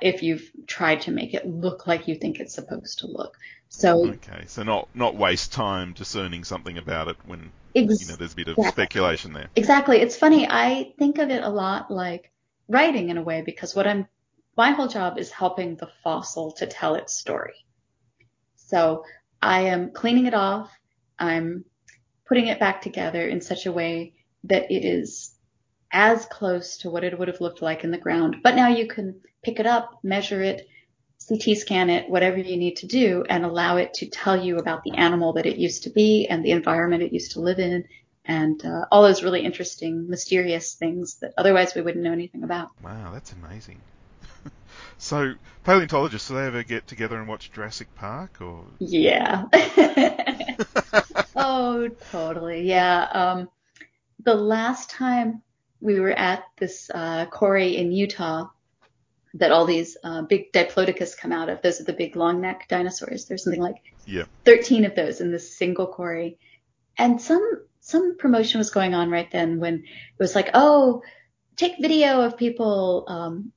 if 0.00 0.22
you've 0.22 0.50
tried 0.66 1.02
to 1.02 1.12
make 1.12 1.34
it 1.34 1.46
look 1.46 1.86
like 1.86 2.08
you 2.08 2.16
think 2.16 2.40
it's 2.40 2.54
supposed 2.54 2.98
to 3.00 3.06
look. 3.06 3.36
So 3.68 4.08
okay, 4.08 4.44
so 4.46 4.64
not 4.64 4.88
not 4.94 5.14
waste 5.14 5.52
time 5.52 5.92
discerning 5.92 6.44
something 6.44 6.78
about 6.78 7.08
it 7.08 7.16
when 7.26 7.52
ex- 7.74 8.00
you 8.00 8.08
know 8.08 8.16
there's 8.16 8.32
a 8.32 8.36
bit 8.36 8.48
of 8.48 8.66
speculation 8.66 9.32
there. 9.32 9.48
Exactly. 9.54 9.98
It's 9.98 10.16
funny. 10.16 10.46
I 10.48 10.92
think 10.98 11.18
of 11.18 11.30
it 11.30 11.42
a 11.42 11.48
lot 11.48 11.90
like 11.90 12.32
writing 12.68 13.10
in 13.10 13.18
a 13.18 13.22
way 13.22 13.42
because 13.42 13.76
what 13.76 13.86
I'm 13.86 14.08
my 14.56 14.72
whole 14.72 14.88
job 14.88 15.18
is 15.18 15.30
helping 15.30 15.76
the 15.76 15.90
fossil 16.02 16.52
to 16.52 16.66
tell 16.66 16.96
its 16.96 17.16
story. 17.16 17.54
So 18.56 19.04
I 19.40 19.62
am 19.62 19.92
cleaning 19.92 20.26
it 20.26 20.34
off. 20.34 20.70
I'm 21.18 21.64
putting 22.26 22.46
it 22.46 22.60
back 22.60 22.82
together 22.82 23.26
in 23.26 23.40
such 23.40 23.66
a 23.66 23.72
way 23.72 24.14
that 24.44 24.70
it 24.70 24.84
is 24.84 25.32
as 25.92 26.26
close 26.26 26.78
to 26.78 26.90
what 26.90 27.04
it 27.04 27.18
would 27.18 27.28
have 27.28 27.40
looked 27.40 27.62
like 27.62 27.84
in 27.84 27.90
the 27.90 27.98
ground. 27.98 28.36
But 28.42 28.56
now 28.56 28.68
you 28.68 28.86
can 28.88 29.20
pick 29.42 29.60
it 29.60 29.66
up, 29.66 30.00
measure 30.02 30.42
it, 30.42 30.68
CT 31.28 31.56
scan 31.56 31.90
it, 31.90 32.08
whatever 32.08 32.38
you 32.38 32.56
need 32.56 32.76
to 32.76 32.86
do, 32.86 33.24
and 33.28 33.44
allow 33.44 33.76
it 33.76 33.94
to 33.94 34.06
tell 34.06 34.36
you 34.44 34.58
about 34.58 34.82
the 34.82 34.92
animal 34.92 35.32
that 35.34 35.46
it 35.46 35.56
used 35.56 35.84
to 35.84 35.90
be 35.90 36.26
and 36.28 36.44
the 36.44 36.50
environment 36.50 37.02
it 37.02 37.12
used 37.12 37.32
to 37.32 37.40
live 37.40 37.58
in 37.58 37.84
and 38.26 38.64
uh, 38.64 38.84
all 38.90 39.02
those 39.02 39.22
really 39.22 39.40
interesting, 39.40 40.08
mysterious 40.08 40.74
things 40.74 41.14
that 41.20 41.32
otherwise 41.38 41.74
we 41.74 41.82
wouldn't 41.82 42.04
know 42.04 42.12
anything 42.12 42.42
about. 42.42 42.70
Wow, 42.82 43.10
that's 43.12 43.32
amazing. 43.32 43.80
so, 44.98 45.34
paleontologists, 45.64 46.28
do 46.28 46.34
they 46.34 46.46
ever 46.46 46.62
get 46.62 46.86
together 46.86 47.16
and 47.18 47.28
watch 47.28 47.52
Jurassic 47.52 47.94
Park 47.94 48.40
or? 48.40 48.64
Yeah. 48.78 49.44
oh, 51.36 51.88
totally. 52.10 52.62
Yeah. 52.62 53.02
Um, 53.04 53.48
the 54.24 54.34
last 54.34 54.90
time 54.90 55.42
we 55.80 56.00
were 56.00 56.12
at 56.12 56.44
this 56.56 56.90
uh, 56.92 57.26
quarry 57.26 57.76
in 57.76 57.92
Utah 57.92 58.48
that 59.34 59.52
all 59.52 59.66
these 59.66 59.96
uh, 60.02 60.22
big 60.22 60.52
Diplodocus 60.52 61.16
come 61.16 61.32
out 61.32 61.48
of. 61.48 61.60
Those 61.62 61.80
are 61.80 61.84
the 61.84 61.92
big 61.92 62.16
long 62.16 62.40
neck 62.40 62.66
dinosaurs. 62.68 63.26
There's 63.26 63.44
something 63.44 63.60
like 63.60 63.76
yeah. 64.06 64.24
13 64.44 64.84
of 64.84 64.94
those 64.94 65.20
in 65.20 65.30
this 65.30 65.56
single 65.56 65.86
quarry. 65.86 66.38
And 66.96 67.20
some 67.20 67.62
some 67.80 68.16
promotion 68.16 68.58
was 68.58 68.70
going 68.70 68.94
on 68.94 69.10
right 69.10 69.30
then 69.30 69.60
when 69.60 69.74
it 69.74 70.18
was 70.18 70.34
like, 70.34 70.50
oh, 70.54 71.02
take 71.54 71.74
video 71.80 72.22
of 72.22 72.36
people 72.36 73.04
um, 73.06 73.52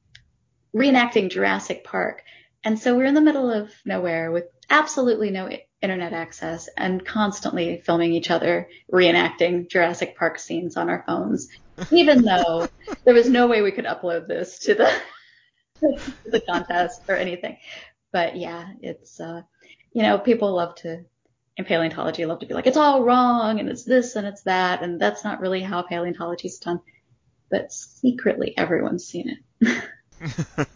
reenacting 0.76 1.32
Jurassic 1.32 1.84
Park. 1.84 2.24
And 2.64 2.78
so 2.78 2.96
we're 2.96 3.06
in 3.06 3.16
the 3.16 3.22
middle 3.22 3.50
of 3.50 3.72
nowhere 3.86 4.32
with 4.32 4.46
absolutely 4.70 5.32
no 5.32 5.50
internet 5.82 6.14
access 6.14 6.68
and 6.76 7.06
constantly 7.06 7.82
filming 7.86 8.14
each 8.14 8.30
other 8.30 8.68
reenacting 8.92 9.70
Jurassic 9.70 10.18
Park 10.18 10.40
scenes 10.40 10.76
on 10.78 10.90
our 10.90 11.04
phones, 11.08 11.48
even 11.92 12.22
though 12.22 12.68
there 13.06 13.14
was 13.14 13.30
no 13.30 13.48
way 13.48 13.62
we 13.62 13.72
could 13.72 13.86
upload 13.86 14.28
this 14.28 14.60
to 14.60 14.76
the 14.76 14.92
the 16.26 16.42
contest 16.42 17.02
or 17.08 17.16
anything. 17.16 17.58
But 18.12 18.36
yeah, 18.36 18.68
it's 18.82 19.20
uh, 19.20 19.42
you 19.94 20.04
know, 20.04 20.18
people 20.18 20.54
love 20.54 20.76
to 20.76 21.06
in 21.58 21.66
paleontology 21.66 22.26
love 22.26 22.40
to 22.40 22.46
be 22.46 22.54
like 22.54 22.68
it's 22.68 22.78
all 22.78 23.04
wrong 23.04 23.60
and 23.60 23.68
it's 23.68 23.84
this 23.84 24.16
and 24.16 24.26
it's 24.26 24.44
that 24.44 24.82
and 24.82 24.98
that's 25.00 25.26
not 25.26 25.42
really 25.42 25.62
how 25.62 25.82
paleontology 25.82 26.48
is 26.48 26.58
done. 26.58 26.80
But 27.52 27.72
secretly, 27.72 28.54
everyone's 28.58 29.06
seen 29.06 29.38
it. 29.62 29.84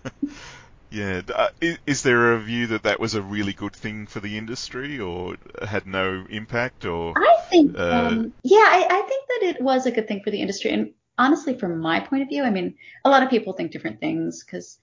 yeah. 0.93 1.21
Uh, 1.33 1.49
is, 1.59 1.77
is, 1.85 2.03
there 2.03 2.33
a 2.33 2.39
view 2.39 2.67
that 2.67 2.83
that 2.83 2.99
was 2.99 3.15
a 3.15 3.21
really 3.21 3.53
good 3.53 3.73
thing 3.75 4.07
for 4.07 4.19
the 4.19 4.37
industry, 4.37 4.99
or 4.99 5.35
had 5.61 5.87
no 5.87 6.25
impact, 6.29 6.85
or? 6.85 7.13
I 7.17 7.41
think, 7.49 7.77
uh, 7.77 8.07
um, 8.11 8.33
yeah, 8.43 8.57
I, 8.57 8.87
I, 8.89 9.01
think 9.01 9.27
that 9.27 9.55
it 9.55 9.61
was 9.61 9.85
a 9.85 9.91
good 9.91 10.07
thing 10.07 10.21
for 10.23 10.31
the 10.31 10.41
industry, 10.41 10.71
and 10.71 10.93
honestly, 11.17 11.57
from 11.57 11.79
my 11.79 11.99
point 11.99 12.23
of 12.23 12.29
view, 12.29 12.43
I 12.43 12.49
mean, 12.49 12.75
a 13.03 13.09
lot 13.09 13.23
of 13.23 13.29
people 13.29 13.53
think 13.53 13.71
different 13.71 13.99
things 13.99 14.43
because 14.43 14.77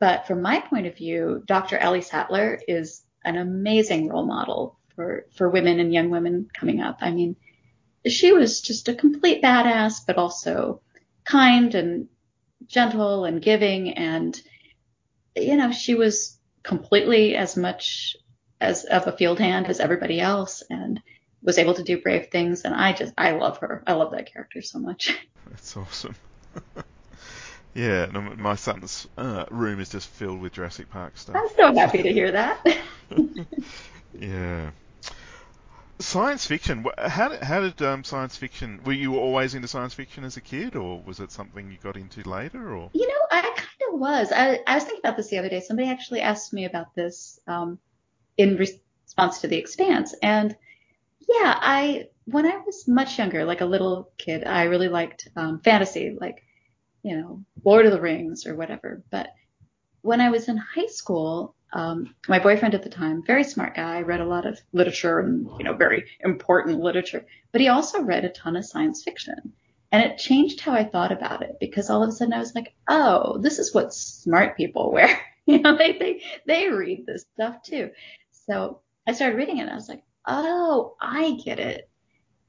but 0.00 0.26
from 0.26 0.40
my 0.40 0.60
point 0.60 0.86
of 0.86 0.96
view, 0.96 1.42
Dr. 1.46 1.76
Ellie 1.76 2.00
Sattler 2.00 2.58
is 2.66 3.02
an 3.24 3.36
amazing 3.36 4.08
role 4.08 4.24
model 4.24 4.78
for, 4.96 5.26
for 5.36 5.50
women 5.50 5.78
and 5.78 5.92
young 5.92 6.08
women 6.08 6.48
coming 6.58 6.80
up. 6.80 6.98
I 7.02 7.10
mean, 7.10 7.36
she 8.06 8.32
was 8.32 8.62
just 8.62 8.88
a 8.88 8.94
complete 8.94 9.42
badass, 9.42 10.06
but 10.06 10.16
also 10.16 10.80
kind 11.24 11.74
and 11.74 12.08
gentle 12.66 13.26
and 13.26 13.42
giving. 13.42 13.90
And, 13.92 14.40
you 15.36 15.56
know, 15.56 15.72
she 15.72 15.94
was 15.94 16.38
completely 16.62 17.36
as 17.36 17.56
much 17.56 18.16
as 18.60 18.84
of 18.84 19.06
a 19.06 19.16
field 19.16 19.38
hand 19.38 19.66
as 19.68 19.80
everybody 19.80 20.20
else 20.20 20.62
and 20.68 21.00
was 21.42 21.58
able 21.58 21.74
to 21.74 21.82
do 21.82 22.00
brave 22.02 22.28
things. 22.28 22.62
And 22.62 22.74
I 22.74 22.92
just, 22.92 23.14
I 23.16 23.32
love 23.32 23.58
her. 23.58 23.82
I 23.86 23.94
love 23.94 24.12
that 24.12 24.30
character 24.32 24.60
so 24.62 24.78
much. 24.78 25.16
That's 25.50 25.76
awesome. 25.76 26.14
Yeah, 27.74 28.06
my 28.06 28.56
son's 28.56 29.06
uh, 29.16 29.44
room 29.50 29.78
is 29.78 29.88
just 29.88 30.08
filled 30.08 30.40
with 30.40 30.54
Jurassic 30.54 30.90
Park 30.90 31.16
stuff. 31.16 31.36
I'm 31.36 31.48
so 31.56 31.72
happy 31.72 32.02
to 32.02 32.12
hear 32.12 32.32
that. 32.32 32.66
yeah. 34.18 34.70
Science 36.00 36.46
fiction. 36.46 36.86
How 36.98 37.28
did, 37.28 37.42
how 37.42 37.60
did 37.60 37.80
um, 37.82 38.04
science 38.04 38.36
fiction? 38.36 38.80
Were 38.84 38.92
you 38.92 39.18
always 39.18 39.54
into 39.54 39.68
science 39.68 39.92
fiction 39.92 40.24
as 40.24 40.36
a 40.36 40.40
kid, 40.40 40.74
or 40.74 41.00
was 41.02 41.20
it 41.20 41.30
something 41.30 41.70
you 41.70 41.76
got 41.82 41.96
into 41.96 42.28
later? 42.28 42.74
Or 42.74 42.90
you 42.94 43.06
know, 43.06 43.26
I 43.30 43.42
kind 43.42 43.92
of 43.92 44.00
was. 44.00 44.32
I, 44.32 44.60
I 44.66 44.76
was 44.76 44.84
thinking 44.84 45.00
about 45.04 45.16
this 45.16 45.28
the 45.28 45.38
other 45.38 45.50
day. 45.50 45.60
Somebody 45.60 45.88
actually 45.88 46.22
asked 46.22 46.52
me 46.52 46.64
about 46.64 46.94
this 46.94 47.38
um, 47.46 47.78
in 48.38 48.56
response 48.56 49.42
to 49.42 49.48
The 49.48 49.58
Expanse, 49.58 50.14
and 50.22 50.56
yeah, 51.20 51.54
I 51.60 52.08
when 52.24 52.46
I 52.46 52.56
was 52.64 52.88
much 52.88 53.18
younger, 53.18 53.44
like 53.44 53.60
a 53.60 53.66
little 53.66 54.10
kid, 54.16 54.46
I 54.46 54.64
really 54.64 54.88
liked 54.88 55.28
um, 55.36 55.60
fantasy, 55.60 56.16
like 56.18 56.42
you 57.02 57.16
know, 57.16 57.44
Lord 57.64 57.86
of 57.86 57.92
the 57.92 58.00
Rings 58.00 58.46
or 58.46 58.54
whatever. 58.54 59.02
But 59.10 59.28
when 60.00 60.20
I 60.20 60.30
was 60.30 60.48
in 60.48 60.56
high 60.56 60.86
school, 60.86 61.54
um, 61.72 62.14
my 62.28 62.38
boyfriend 62.38 62.74
at 62.74 62.82
the 62.82 62.90
time, 62.90 63.22
very 63.24 63.44
smart 63.44 63.76
guy, 63.76 64.00
read 64.02 64.20
a 64.20 64.26
lot 64.26 64.46
of 64.46 64.60
literature 64.72 65.20
and, 65.20 65.48
you 65.58 65.64
know, 65.64 65.74
very 65.74 66.04
important 66.20 66.80
literature, 66.80 67.24
but 67.52 67.60
he 67.60 67.68
also 67.68 68.02
read 68.02 68.24
a 68.24 68.30
ton 68.30 68.56
of 68.56 68.64
science 68.64 69.02
fiction. 69.04 69.52
And 69.92 70.02
it 70.02 70.18
changed 70.18 70.60
how 70.60 70.72
I 70.72 70.84
thought 70.84 71.12
about 71.12 71.42
it 71.42 71.56
because 71.60 71.90
all 71.90 72.02
of 72.02 72.08
a 72.08 72.12
sudden 72.12 72.34
I 72.34 72.38
was 72.38 72.54
like, 72.54 72.74
oh, 72.88 73.38
this 73.38 73.58
is 73.58 73.74
what 73.74 73.94
smart 73.94 74.56
people 74.56 74.92
wear. 74.92 75.20
you 75.46 75.60
know, 75.60 75.76
they, 75.76 75.92
they, 75.92 76.22
they 76.46 76.68
read 76.68 77.06
this 77.06 77.24
stuff 77.34 77.62
too. 77.62 77.90
So 78.46 78.80
I 79.06 79.12
started 79.12 79.36
reading 79.36 79.58
it 79.58 79.62
and 79.62 79.70
I 79.70 79.74
was 79.74 79.88
like, 79.88 80.02
oh, 80.26 80.96
I 81.00 81.38
get 81.44 81.58
it. 81.58 81.88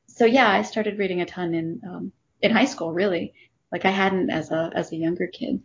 So 0.08 0.26
yeah, 0.26 0.50
I 0.50 0.62
started 0.64 1.00
reading 1.00 1.22
a 1.22 1.26
ton 1.26 1.54
in, 1.54 1.82
um, 1.88 2.12
in 2.42 2.52
high 2.52 2.66
school, 2.66 2.92
really. 2.92 3.34
Like 3.72 3.86
I 3.86 3.92
hadn't 3.92 4.30
as 4.30 4.52
a, 4.52 4.72
as 4.76 4.92
a 4.92 4.98
younger 4.98 5.28
kid, 5.28 5.62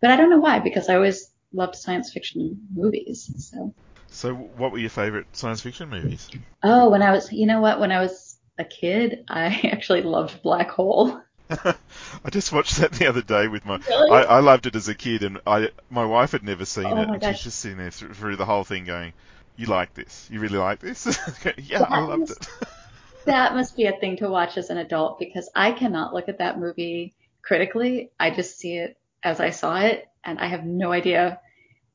but 0.00 0.10
I 0.10 0.16
don't 0.16 0.30
know 0.30 0.38
why 0.38 0.60
because 0.60 0.88
I 0.88 0.94
always 0.94 1.30
loved 1.52 1.76
science 1.76 2.12
fiction 2.12 2.66
movies. 2.74 3.30
So. 3.50 3.74
So 4.10 4.34
what 4.34 4.72
were 4.72 4.78
your 4.78 4.90
favorite 4.90 5.26
science 5.32 5.60
fiction 5.60 5.88
movies? 5.90 6.28
Oh, 6.62 6.88
when 6.90 7.02
I 7.02 7.12
was, 7.12 7.30
you 7.32 7.46
know 7.46 7.60
what, 7.60 7.78
when 7.78 7.92
I 7.92 8.00
was 8.00 8.36
a 8.58 8.64
kid, 8.64 9.24
I 9.28 9.46
actually 9.72 10.02
loved 10.02 10.42
Black 10.42 10.70
Hole. 10.70 11.20
I 11.50 12.30
just 12.30 12.52
watched 12.52 12.76
that 12.78 12.92
the 12.92 13.06
other 13.06 13.22
day 13.22 13.48
with 13.48 13.64
my. 13.64 13.76
Really? 13.88 14.10
I, 14.10 14.22
I 14.22 14.40
loved 14.40 14.66
it 14.66 14.76
as 14.76 14.88
a 14.88 14.94
kid, 14.94 15.22
and 15.22 15.40
I 15.46 15.70
my 15.88 16.04
wife 16.04 16.32
had 16.32 16.42
never 16.42 16.66
seen 16.66 16.86
Oh 16.86 16.96
it, 17.00 17.08
and 17.08 17.20
gosh. 17.20 17.36
she's 17.36 17.44
just 17.44 17.58
sitting 17.60 17.78
there 17.78 17.90
through, 17.90 18.12
through 18.12 18.36
the 18.36 18.44
whole 18.44 18.64
thing 18.64 18.84
going, 18.84 19.14
"You 19.56 19.64
like 19.66 19.94
this? 19.94 20.28
You 20.30 20.40
really 20.40 20.58
like 20.58 20.80
this?" 20.80 21.06
yeah, 21.56 21.84
I 21.88 22.00
loved 22.00 22.20
was- 22.20 22.30
it. 22.32 22.48
That 23.24 23.54
must 23.54 23.76
be 23.76 23.86
a 23.86 23.92
thing 23.92 24.16
to 24.18 24.28
watch 24.28 24.56
as 24.56 24.70
an 24.70 24.78
adult 24.78 25.18
because 25.18 25.50
I 25.54 25.72
cannot 25.72 26.12
look 26.14 26.28
at 26.28 26.38
that 26.38 26.58
movie 26.58 27.14
critically. 27.42 28.10
I 28.18 28.30
just 28.30 28.58
see 28.58 28.76
it 28.76 28.98
as 29.22 29.40
I 29.40 29.50
saw 29.50 29.78
it, 29.80 30.07
and 30.24 30.38
I 30.38 30.46
have 30.46 30.64
no 30.64 30.92
idea. 30.92 31.40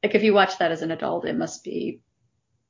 Like 0.04 0.16
if 0.16 0.24
you 0.24 0.34
watch 0.34 0.58
that 0.60 0.72
as 0.72 0.82
an 0.82 0.92
adult, 0.92 1.26
it 1.26 1.36
must 1.36 1.64
be 1.64 2.02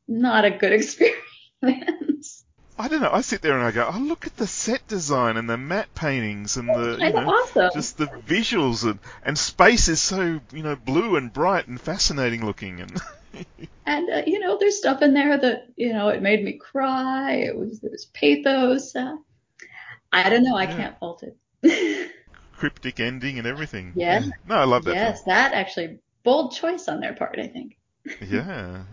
not 0.08 0.46
a 0.46 0.52
good 0.52 0.74
experience. 1.62 2.46
I 2.78 2.88
don't 2.88 3.02
know. 3.02 3.10
I 3.12 3.22
sit 3.22 3.42
there 3.42 3.58
and 3.58 3.64
I 3.66 3.72
go, 3.72 3.90
"Oh, 3.92 3.98
look 3.98 4.28
at 4.28 4.38
the 4.38 4.46
set 4.46 4.88
design 4.88 5.38
and 5.38 5.50
the 5.50 5.58
matte 5.58 5.96
paintings 5.96 6.56
and 6.56 6.76
the 6.76 7.00
you 7.02 7.12
know." 7.12 7.32
awesome. 7.32 7.72
Just 7.72 7.98
the 7.98 8.06
visuals 8.06 8.84
and, 8.84 9.00
and 9.24 9.40
space 9.40 9.88
is 9.88 10.00
so 10.04 10.40
you 10.52 10.62
know 10.62 10.76
blue 10.76 11.16
and 11.16 11.34
bright 11.34 11.68
and 11.68 11.82
fascinating 11.82 12.46
looking 12.46 12.80
and 12.80 13.02
And 13.86 14.10
uh, 14.10 14.24
you 14.26 14.40
know, 14.40 14.58
there's 14.58 14.78
stuff 14.78 15.02
in 15.02 15.14
there 15.14 15.38
that 15.38 15.68
you 15.76 15.94
know 15.94 16.10
it 16.10 16.22
made 16.22 16.44
me 16.44 16.58
cry. 16.58 17.34
It 17.36 17.58
was 17.58 17.80
there 17.82 17.92
was 17.92 18.06
pathos. 18.06 18.96
Uh, 18.96 19.16
I 20.12 20.30
don't 20.30 20.44
know. 20.44 20.56
I 20.56 20.66
Yeah. 20.66 20.68
can't 20.68 20.98
fault 21.00 21.24
it. 21.24 22.12
cryptic 22.64 23.02
ending 23.02 23.38
and 23.40 23.46
everything. 23.46 23.92
Yeah. 23.94 24.24
No, 24.48 24.56
I 24.56 24.64
love 24.64 24.86
that. 24.86 24.96
yes, 24.96 25.24
that 25.24 25.52
actually 25.52 26.00
bold 26.24 26.54
choice 26.54 26.88
on 26.88 27.02
their 27.02 27.14
part. 27.14 27.38
I 27.38 27.48
think. 27.48 27.76
Yeah. 28.26 28.84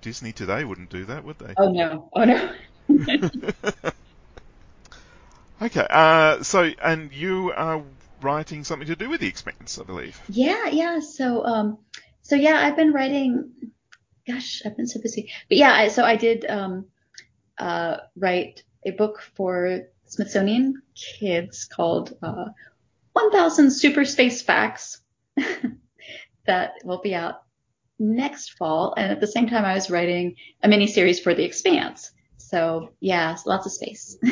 Disney 0.00 0.30
today 0.30 0.62
wouldn't 0.62 0.88
do 0.88 1.04
that, 1.06 1.24
would 1.24 1.36
they? 1.40 1.52
Oh 1.56 1.68
no. 1.68 2.10
Oh 2.12 2.24
no. 2.24 2.54
okay. 5.62 5.86
Uh, 5.90 6.44
so, 6.44 6.70
and 6.80 7.12
you 7.12 7.52
are 7.56 7.82
writing 8.22 8.62
something 8.62 8.86
to 8.86 8.94
do 8.94 9.10
with 9.10 9.20
the 9.20 9.26
Expanse, 9.26 9.80
I 9.80 9.82
believe. 9.82 10.20
Yeah, 10.28 10.68
yeah. 10.68 11.00
So, 11.00 11.44
um, 11.44 11.78
so 12.22 12.36
yeah, 12.36 12.56
I've 12.64 12.76
been 12.76 12.92
writing. 12.92 13.50
Gosh, 14.28 14.62
I've 14.64 14.76
been 14.76 14.86
so 14.86 15.00
busy. 15.02 15.32
But 15.48 15.58
yeah, 15.58 15.72
I, 15.72 15.88
so 15.88 16.04
I 16.04 16.14
did 16.14 16.46
um, 16.48 16.86
uh, 17.58 17.96
write 18.16 18.62
a 18.86 18.92
book 18.92 19.20
for 19.34 19.88
Smithsonian 20.06 20.82
kids 20.94 21.64
called 21.64 22.16
uh, 22.22 22.46
1000 23.24 23.70
Super 23.70 24.04
Space 24.04 24.42
Facts 24.42 25.00
that 26.46 26.72
will 26.84 27.00
be 27.00 27.14
out 27.14 27.42
next 27.98 28.56
fall. 28.58 28.94
And 28.96 29.12
at 29.12 29.20
the 29.20 29.26
same 29.26 29.48
time, 29.48 29.64
I 29.64 29.74
was 29.74 29.90
writing 29.90 30.36
a 30.62 30.68
mini 30.68 30.86
series 30.86 31.20
for 31.20 31.34
The 31.34 31.44
Expanse. 31.44 32.10
So 32.36 32.90
yeah, 33.00 33.36
lots 33.46 33.66
of 33.66 33.72
space. 33.72 34.16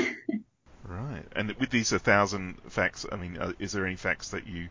Right. 0.88 1.24
And 1.34 1.52
with 1.58 1.70
these 1.70 1.90
thousand 1.90 2.58
facts, 2.68 3.04
I 3.10 3.16
mean, 3.16 3.38
uh, 3.38 3.52
is 3.58 3.72
there 3.72 3.86
any 3.86 3.96
facts 3.96 4.30
that 4.30 4.46
you 4.46 4.68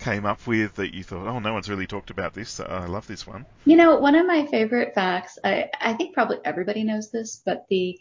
came 0.00 0.24
up 0.24 0.46
with 0.46 0.76
that 0.76 0.94
you 0.94 1.04
thought, 1.04 1.26
oh, 1.26 1.38
no 1.38 1.52
one's 1.52 1.68
really 1.68 1.86
talked 1.86 2.10
about 2.10 2.32
this? 2.32 2.58
I 2.58 2.86
love 2.86 3.06
this 3.06 3.26
one. 3.26 3.44
You 3.66 3.76
know, 3.76 3.98
one 3.98 4.14
of 4.14 4.26
my 4.26 4.46
favorite 4.46 4.94
facts, 4.94 5.38
I, 5.44 5.68
I 5.78 5.92
think 5.92 6.14
probably 6.14 6.38
everybody 6.44 6.84
knows 6.84 7.10
this, 7.10 7.42
but 7.44 7.66
the, 7.68 7.98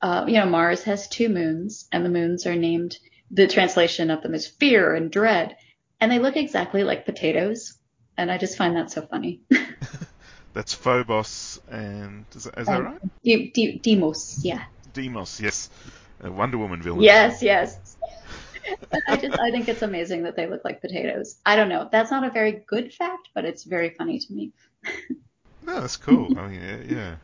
uh, 0.00 0.24
you 0.26 0.34
know, 0.34 0.46
Mars 0.46 0.82
has 0.84 1.08
two 1.08 1.28
moons, 1.28 1.86
and 1.92 2.04
the 2.04 2.10
moons 2.10 2.46
are 2.46 2.56
named, 2.56 2.96
the 3.30 3.46
translation 3.46 4.10
of 4.10 4.22
them 4.22 4.34
is 4.34 4.46
fear 4.46 4.94
and 4.94 5.10
dread, 5.10 5.56
and 6.00 6.10
they 6.10 6.18
look 6.18 6.36
exactly 6.36 6.84
like 6.84 7.04
potatoes, 7.04 7.74
and 8.16 8.30
I 8.30 8.38
just 8.38 8.56
find 8.56 8.76
that 8.76 8.90
so 8.90 9.02
funny. 9.02 9.40
That's 10.52 10.72
Phobos 10.72 11.60
and 11.70 12.24
is 12.34 12.44
that, 12.44 12.58
is 12.58 12.66
that 12.66 12.76
Um, 12.76 12.84
right? 12.84 13.00
De- 13.22 13.50
De- 13.50 13.78
Deimos, 13.78 14.40
yeah. 14.42 14.64
Deimos, 14.94 15.40
yes. 15.40 15.68
A 16.22 16.30
Wonder 16.30 16.56
Woman 16.56 16.80
villain. 16.80 17.02
Yes, 17.02 17.42
yes. 17.42 17.96
I 19.08 19.16
just, 19.16 19.38
I 19.38 19.50
think 19.50 19.68
it's 19.68 19.82
amazing 19.82 20.22
that 20.22 20.34
they 20.34 20.46
look 20.46 20.64
like 20.64 20.80
potatoes. 20.80 21.36
I 21.44 21.56
don't 21.56 21.68
know. 21.68 21.88
That's 21.92 22.10
not 22.10 22.24
a 22.24 22.30
very 22.30 22.52
good 22.66 22.92
fact, 22.94 23.28
but 23.34 23.44
it's 23.44 23.64
very 23.64 23.90
funny 23.90 24.18
to 24.18 24.32
me. 24.32 24.52
No, 25.62 25.80
that's 25.80 25.96
cool. 25.96 26.38
I 26.38 26.48
mean, 26.48 26.60
yeah, 26.62 26.94
yeah. 26.96 27.14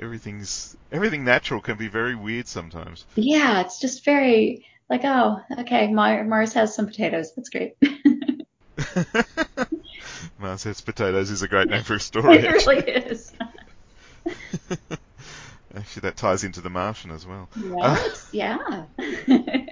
Everything's 0.00 0.76
everything 0.92 1.24
natural 1.24 1.60
can 1.60 1.76
be 1.76 1.88
very 1.88 2.14
weird 2.14 2.46
sometimes. 2.46 3.04
Yeah, 3.16 3.62
it's 3.62 3.80
just 3.80 4.04
very 4.04 4.66
like, 4.88 5.02
oh, 5.04 5.40
okay, 5.60 5.92
Mar- 5.92 6.24
Mars 6.24 6.52
has 6.54 6.74
some 6.74 6.86
potatoes. 6.86 7.32
That's 7.34 7.48
great. 7.50 7.74
Mars 10.38 10.64
has 10.64 10.80
Potatoes 10.80 11.30
is 11.30 11.42
a 11.42 11.48
great 11.48 11.68
name 11.68 11.82
for 11.82 11.94
a 11.94 12.00
story. 12.00 12.36
it 12.38 12.44
Actually. 12.44 12.76
really 12.82 12.90
is. 12.92 13.32
actually, 15.74 16.00
that 16.02 16.16
ties 16.16 16.44
into 16.44 16.60
The 16.60 16.70
Martian 16.70 17.10
as 17.10 17.26
well. 17.26 17.48
Right? 17.56 18.20
yeah. 18.32 18.84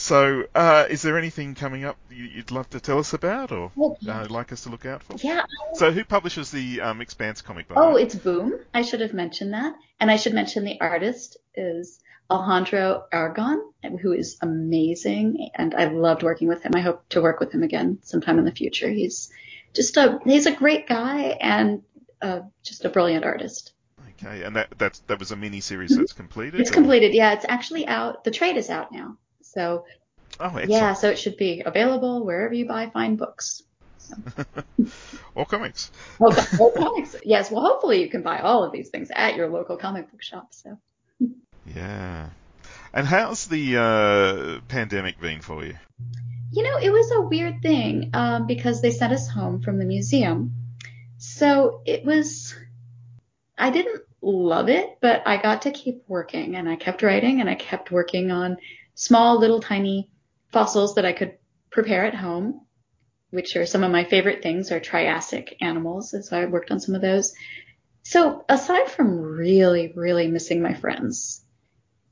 So, 0.00 0.44
uh, 0.54 0.86
is 0.88 1.02
there 1.02 1.18
anything 1.18 1.56
coming 1.56 1.84
up 1.84 1.96
you- 2.08 2.22
you'd 2.26 2.52
love 2.52 2.70
to 2.70 2.78
tell 2.78 3.00
us 3.00 3.14
about, 3.14 3.50
or 3.50 3.72
uh, 4.08 4.26
like 4.30 4.52
us 4.52 4.62
to 4.62 4.68
look 4.68 4.86
out 4.86 5.02
for? 5.02 5.16
yeah. 5.18 5.42
So, 5.74 5.90
who 5.90 6.04
publishes 6.04 6.52
the 6.52 6.80
um, 6.82 7.00
Expanse 7.00 7.42
comic? 7.42 7.66
By 7.66 7.74
the 7.74 7.80
Oh, 7.80 7.96
it's 7.96 8.14
Boom. 8.14 8.60
I 8.72 8.82
should 8.82 9.00
have 9.00 9.12
mentioned 9.12 9.54
that. 9.54 9.74
And 9.98 10.08
I 10.08 10.14
should 10.14 10.34
mention 10.34 10.62
the 10.64 10.80
artist 10.80 11.36
is 11.56 11.98
Alejandro 12.30 13.04
Aragon, 13.12 13.72
who 14.00 14.12
is 14.12 14.36
amazing. 14.42 15.50
And 15.54 15.74
I 15.74 15.86
loved 15.86 16.22
working 16.22 16.48
with 16.48 16.62
him. 16.62 16.72
I 16.74 16.80
hope 16.80 17.08
to 17.10 17.22
work 17.22 17.40
with 17.40 17.52
him 17.52 17.62
again 17.62 17.98
sometime 18.02 18.38
in 18.38 18.44
the 18.44 18.52
future. 18.52 18.90
He's 18.90 19.30
just 19.74 19.96
a, 19.96 20.18
he's 20.24 20.46
a 20.46 20.52
great 20.54 20.86
guy 20.86 21.36
and 21.40 21.82
uh, 22.20 22.40
just 22.62 22.84
a 22.84 22.88
brilliant 22.90 23.24
artist. 23.24 23.72
Okay, 24.22 24.42
and 24.42 24.56
that 24.56 24.74
that's, 24.76 24.98
that 25.06 25.18
was 25.20 25.30
a 25.30 25.36
mini 25.36 25.60
series 25.60 25.96
that's 25.96 26.12
completed. 26.12 26.60
It's 26.60 26.70
or- 26.70 26.74
completed. 26.74 27.14
Yeah, 27.14 27.32
it's 27.34 27.46
actually 27.48 27.86
out. 27.86 28.24
The 28.24 28.30
trade 28.32 28.56
is 28.56 28.68
out 28.68 28.90
now. 28.92 29.16
So 29.42 29.84
Oh, 30.40 30.46
excellent. 30.46 30.70
yeah, 30.70 30.92
so 30.92 31.08
it 31.10 31.18
should 31.18 31.36
be 31.36 31.62
available 31.64 32.24
wherever 32.24 32.52
you 32.54 32.66
buy 32.66 32.90
fine 32.90 33.16
books. 33.16 33.62
or 35.34 35.46
comics. 35.46 35.90
Well, 36.18 36.34
well, 36.58 36.70
comics. 36.70 37.16
Yes, 37.24 37.50
well, 37.50 37.62
hopefully 37.62 38.02
you 38.02 38.08
can 38.08 38.22
buy 38.22 38.38
all 38.40 38.64
of 38.64 38.72
these 38.72 38.88
things 38.90 39.10
at 39.14 39.36
your 39.36 39.48
local 39.48 39.76
comic 39.76 40.10
book 40.10 40.22
shop. 40.22 40.48
So. 40.52 40.78
Yeah. 41.74 42.30
And 42.92 43.06
how's 43.06 43.46
the 43.46 43.76
uh, 43.76 44.60
pandemic 44.68 45.20
been 45.20 45.40
for 45.40 45.64
you? 45.64 45.76
You 46.50 46.62
know, 46.62 46.78
it 46.78 46.90
was 46.90 47.10
a 47.12 47.20
weird 47.20 47.60
thing 47.62 48.10
um, 48.14 48.46
because 48.46 48.80
they 48.80 48.90
sent 48.90 49.12
us 49.12 49.28
home 49.28 49.60
from 49.60 49.78
the 49.78 49.84
museum. 49.84 50.54
So 51.18 51.82
it 51.84 52.04
was, 52.04 52.54
I 53.58 53.70
didn't 53.70 54.02
love 54.22 54.68
it, 54.68 54.98
but 55.00 55.22
I 55.26 55.36
got 55.36 55.62
to 55.62 55.70
keep 55.70 56.04
working 56.08 56.56
and 56.56 56.68
I 56.68 56.76
kept 56.76 57.02
writing 57.02 57.40
and 57.40 57.50
I 57.50 57.54
kept 57.54 57.90
working 57.90 58.30
on 58.30 58.56
small 58.94 59.38
little 59.38 59.60
tiny 59.60 60.10
fossils 60.50 60.94
that 60.94 61.04
I 61.04 61.12
could 61.12 61.36
prepare 61.70 62.06
at 62.06 62.14
home, 62.14 62.62
which 63.30 63.54
are 63.56 63.66
some 63.66 63.84
of 63.84 63.92
my 63.92 64.04
favorite 64.04 64.42
things 64.42 64.72
are 64.72 64.80
Triassic 64.80 65.56
animals. 65.60 66.14
And 66.14 66.24
so 66.24 66.40
I 66.40 66.46
worked 66.46 66.70
on 66.70 66.80
some 66.80 66.94
of 66.94 67.02
those. 67.02 67.34
So 68.02 68.44
aside 68.48 68.88
from 68.88 69.20
really, 69.20 69.92
really 69.94 70.28
missing 70.28 70.62
my 70.62 70.72
friends, 70.72 71.44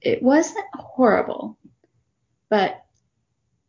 it 0.00 0.22
wasn't 0.22 0.66
horrible, 0.74 1.59
but 2.50 2.82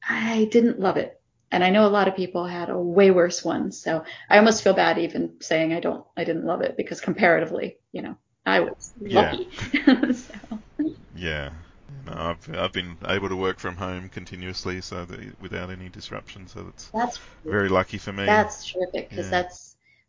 I 0.08 0.46
didn't 0.52 0.80
love 0.80 0.98
it. 0.98 1.22
And 1.52 1.64
I 1.64 1.70
know 1.70 1.86
a 1.86 1.90
lot 1.90 2.08
of 2.08 2.16
people 2.16 2.46
had 2.46 2.70
a 2.70 2.78
way 2.80 3.12
worse 3.12 3.44
one. 3.44 3.72
So 3.72 4.04
I 4.30 4.38
almost 4.38 4.64
feel 4.64 4.74
bad 4.74 4.98
even 5.00 5.38
saying 5.42 5.74
I 5.74 5.80
don't, 5.80 6.06
I 6.18 6.24
didn't 6.26 6.46
love 6.46 6.62
it 6.62 6.76
because 6.78 7.02
comparatively, 7.02 7.78
you 7.92 8.02
know, 8.02 8.18
I 8.46 8.62
was 8.62 8.94
Yeah. 9.06 9.40
lucky. 9.40 9.50
so, 10.14 10.64
Yeah. 11.16 11.50
No, 12.06 12.14
I've 12.14 12.56
I've 12.56 12.72
been 12.72 12.98
able 13.06 13.30
to 13.30 13.36
work 13.36 13.60
from 13.60 13.76
home 13.78 14.10
continuously, 14.10 14.82
so 14.82 15.06
that, 15.06 15.42
without 15.42 15.70
any 15.70 15.90
disruption. 15.90 16.48
So 16.48 16.64
that's 16.64 16.92
that's, 16.94 17.20
very 17.46 17.70
lucky 17.70 17.98
for 17.98 18.14
me. 18.14 18.44
that's 18.44 18.66
terrific 18.72 19.10
because 19.10 19.30
Yeah. 19.30 19.30
that's, 19.30 19.67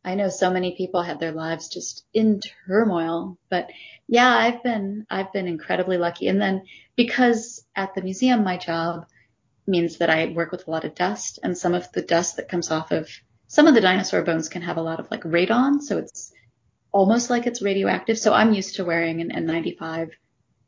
I 0.09 0.15
know 0.15 0.31
so 0.31 0.51
many 0.51 0.75
people 0.75 1.03
had 1.03 1.21
their 1.21 1.33
lives 1.33 1.69
just 1.69 2.07
in 2.15 2.41
turmoil, 2.67 3.37
but 3.51 3.69
yeah, 4.07 4.35
I've 4.35 4.63
been, 4.63 5.05
I've 5.11 5.35
been 5.35 5.47
incredibly 5.47 5.99
lucky. 5.99 6.29
And 6.29 6.41
then 6.41 6.63
because 6.97 7.63
at 7.77 7.95
the 7.95 8.01
museum, 8.01 8.43
my 8.43 8.57
job 8.57 9.05
means 9.67 9.99
that 9.99 10.09
I 10.09 10.33
work 10.35 10.51
with 10.51 10.67
a 10.67 10.71
lot 10.71 10.87
of 10.87 10.95
dust 10.95 11.41
and 11.43 11.59
some 11.59 11.75
of 11.75 11.93
the 11.93 12.01
dust 12.01 12.37
that 12.37 12.49
comes 12.49 12.71
off 12.71 12.91
of 12.91 13.07
some 13.49 13.67
of 13.67 13.75
the 13.75 13.83
dinosaur 13.83 14.23
bones 14.23 14.49
can 14.49 14.63
have 14.63 14.79
a 14.79 14.83
lot 14.83 14.99
of 14.99 15.11
like 15.11 15.25
radon. 15.25 15.83
So 15.83 15.99
it's 15.99 16.33
almost 16.91 17.29
like 17.29 17.47
it's 17.47 17.61
radioactive. 17.61 18.19
So 18.19 18.33
I'm 18.33 18.55
used 18.55 18.77
to 18.77 18.87
wearing 18.87 19.21
an 19.21 19.31
N95 19.47 20.13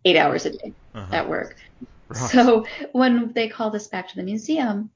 eight 0.04 0.16
hours 0.18 0.44
a 0.44 0.50
day 0.50 0.74
Uh-huh. 0.94 1.16
at 1.16 1.30
work. 1.30 1.56
Right. 2.10 2.30
So 2.30 2.66
when 2.92 3.32
they 3.32 3.48
called 3.48 3.74
us 3.74 3.86
back 3.86 4.08
to 4.10 4.16
the 4.16 4.22
museum, 4.22 4.90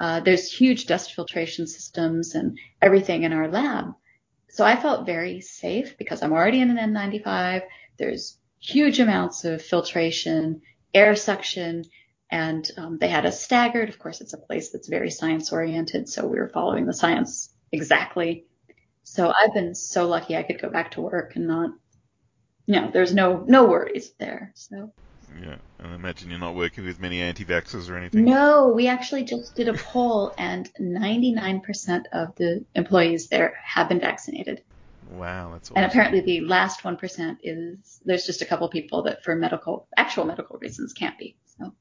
uh, 0.00 0.20
there's 0.20 0.52
huge 0.52 0.86
dust 0.86 1.14
filtration 1.14 1.66
systems 1.66 2.34
and 2.34 2.58
everything 2.80 3.24
in 3.24 3.32
our 3.32 3.48
lab. 3.48 3.94
So 4.50 4.64
I 4.64 4.76
felt 4.76 5.06
very 5.06 5.40
safe 5.40 5.98
because 5.98 6.22
I'm 6.22 6.32
already 6.32 6.60
in 6.60 6.76
an 6.76 6.94
N95. 6.94 7.62
There's 7.98 8.38
huge 8.60 9.00
amounts 9.00 9.44
of 9.44 9.62
filtration, 9.62 10.62
air 10.94 11.14
suction, 11.16 11.84
and 12.30 12.70
um, 12.76 12.98
they 12.98 13.08
had 13.08 13.26
us 13.26 13.42
staggered. 13.42 13.88
Of 13.88 13.98
course, 13.98 14.20
it's 14.20 14.34
a 14.34 14.38
place 14.38 14.70
that's 14.70 14.88
very 14.88 15.10
science 15.10 15.52
oriented, 15.52 16.08
so 16.08 16.26
we 16.26 16.38
were 16.38 16.48
following 16.48 16.86
the 16.86 16.94
science 16.94 17.52
exactly. 17.72 18.46
So 19.02 19.32
I've 19.32 19.54
been 19.54 19.74
so 19.74 20.06
lucky 20.06 20.36
I 20.36 20.42
could 20.42 20.60
go 20.60 20.68
back 20.68 20.92
to 20.92 21.00
work 21.00 21.34
and 21.34 21.46
not, 21.46 21.70
you 22.66 22.74
know, 22.74 22.90
there's 22.92 23.14
no 23.14 23.44
no 23.48 23.64
worries 23.64 24.12
there. 24.18 24.52
So 24.54 24.92
Yeah, 25.40 25.56
and 25.78 25.92
I 25.92 25.94
imagine 25.94 26.30
you're 26.30 26.38
not 26.38 26.54
working 26.54 26.84
with 26.84 27.00
many 27.00 27.20
anti-vaxxers 27.20 27.90
or 27.90 27.96
anything. 27.96 28.24
no, 28.24 28.68
we 28.68 28.88
actually 28.88 29.24
just 29.24 29.54
did 29.54 29.68
a 29.68 29.74
poll, 29.74 30.34
and 30.38 30.68
99% 30.80 32.04
of 32.12 32.34
the 32.36 32.64
employees 32.74 33.28
there 33.28 33.54
have 33.64 33.88
been 33.88 34.00
vaccinated. 34.00 34.62
Wow, 35.10 35.50
that's 35.52 35.70
awesome. 35.70 35.82
And 35.82 35.90
apparently 35.90 36.20
the 36.20 36.40
last 36.40 36.82
1% 36.82 37.36
is 37.42 38.00
there's 38.04 38.26
just 38.26 38.42
a 38.42 38.44
couple 38.44 38.68
people 38.68 39.02
that 39.04 39.22
for 39.24 39.34
medical 39.34 39.86
actual 39.96 40.24
medical 40.24 40.58
reasons 40.58 40.92
can't 40.92 41.18
be. 41.18 41.36
So 41.58 41.72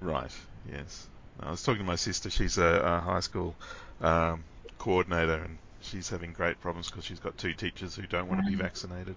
Right. 0.00 0.30
Yes. 0.70 1.08
I 1.40 1.50
was 1.50 1.62
talking 1.62 1.80
to 1.80 1.86
my 1.86 1.96
sister. 1.96 2.30
She's 2.30 2.58
a, 2.58 2.64
a 2.64 3.00
high 3.00 3.20
school 3.20 3.54
um, 4.00 4.44
coordinator, 4.78 5.34
and 5.34 5.58
she's 5.80 6.08
having 6.08 6.32
great 6.32 6.60
problems 6.60 6.90
because 6.90 7.04
she's 7.04 7.20
got 7.20 7.36
two 7.38 7.52
teachers 7.52 7.94
who 7.94 8.06
don't 8.06 8.28
want 8.28 8.44
to 8.44 8.50
be 8.50 8.56
vaccinated. 8.56 9.16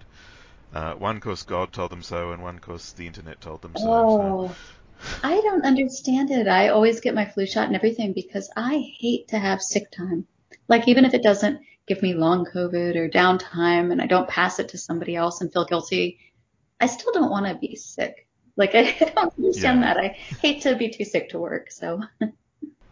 Uh, 0.73 0.93
one 0.93 1.19
course 1.19 1.43
God 1.43 1.73
told 1.73 1.91
them 1.91 2.01
so, 2.01 2.31
and 2.31 2.41
one 2.41 2.59
course 2.59 2.91
the 2.93 3.07
internet 3.07 3.41
told 3.41 3.61
them 3.61 3.75
so. 3.75 3.87
Oh, 3.89 4.55
I 5.23 5.41
don't 5.41 5.65
understand 5.65 6.31
it. 6.31 6.47
I 6.47 6.69
always 6.69 6.99
get 7.01 7.15
my 7.15 7.25
flu 7.25 7.45
shot 7.45 7.67
and 7.67 7.75
everything 7.75 8.13
because 8.13 8.49
I 8.55 8.77
hate 8.99 9.27
to 9.29 9.39
have 9.39 9.61
sick 9.61 9.91
time. 9.91 10.27
Like 10.67 10.87
even 10.87 11.05
if 11.05 11.13
it 11.13 11.23
doesn't 11.23 11.61
give 11.87 12.01
me 12.01 12.13
long 12.13 12.45
COVID 12.45 12.95
or 12.95 13.09
downtime 13.09 13.91
and 13.91 14.01
I 14.01 14.07
don't 14.07 14.29
pass 14.29 14.59
it 14.59 14.69
to 14.69 14.77
somebody 14.77 15.15
else 15.15 15.41
and 15.41 15.51
feel 15.51 15.65
guilty, 15.65 16.19
I 16.79 16.85
still 16.87 17.11
don't 17.11 17.31
want 17.31 17.47
to 17.47 17.55
be 17.55 17.75
sick. 17.75 18.27
Like 18.55 18.75
I 18.75 18.91
don't 19.15 19.33
understand 19.37 19.81
Yeah. 19.81 19.93
that. 19.93 19.97
I 19.97 20.07
hate 20.41 20.61
to 20.63 20.75
be 20.75 20.89
too 20.89 21.05
sick 21.05 21.29
to 21.29 21.39
work. 21.39 21.71
So 21.71 22.01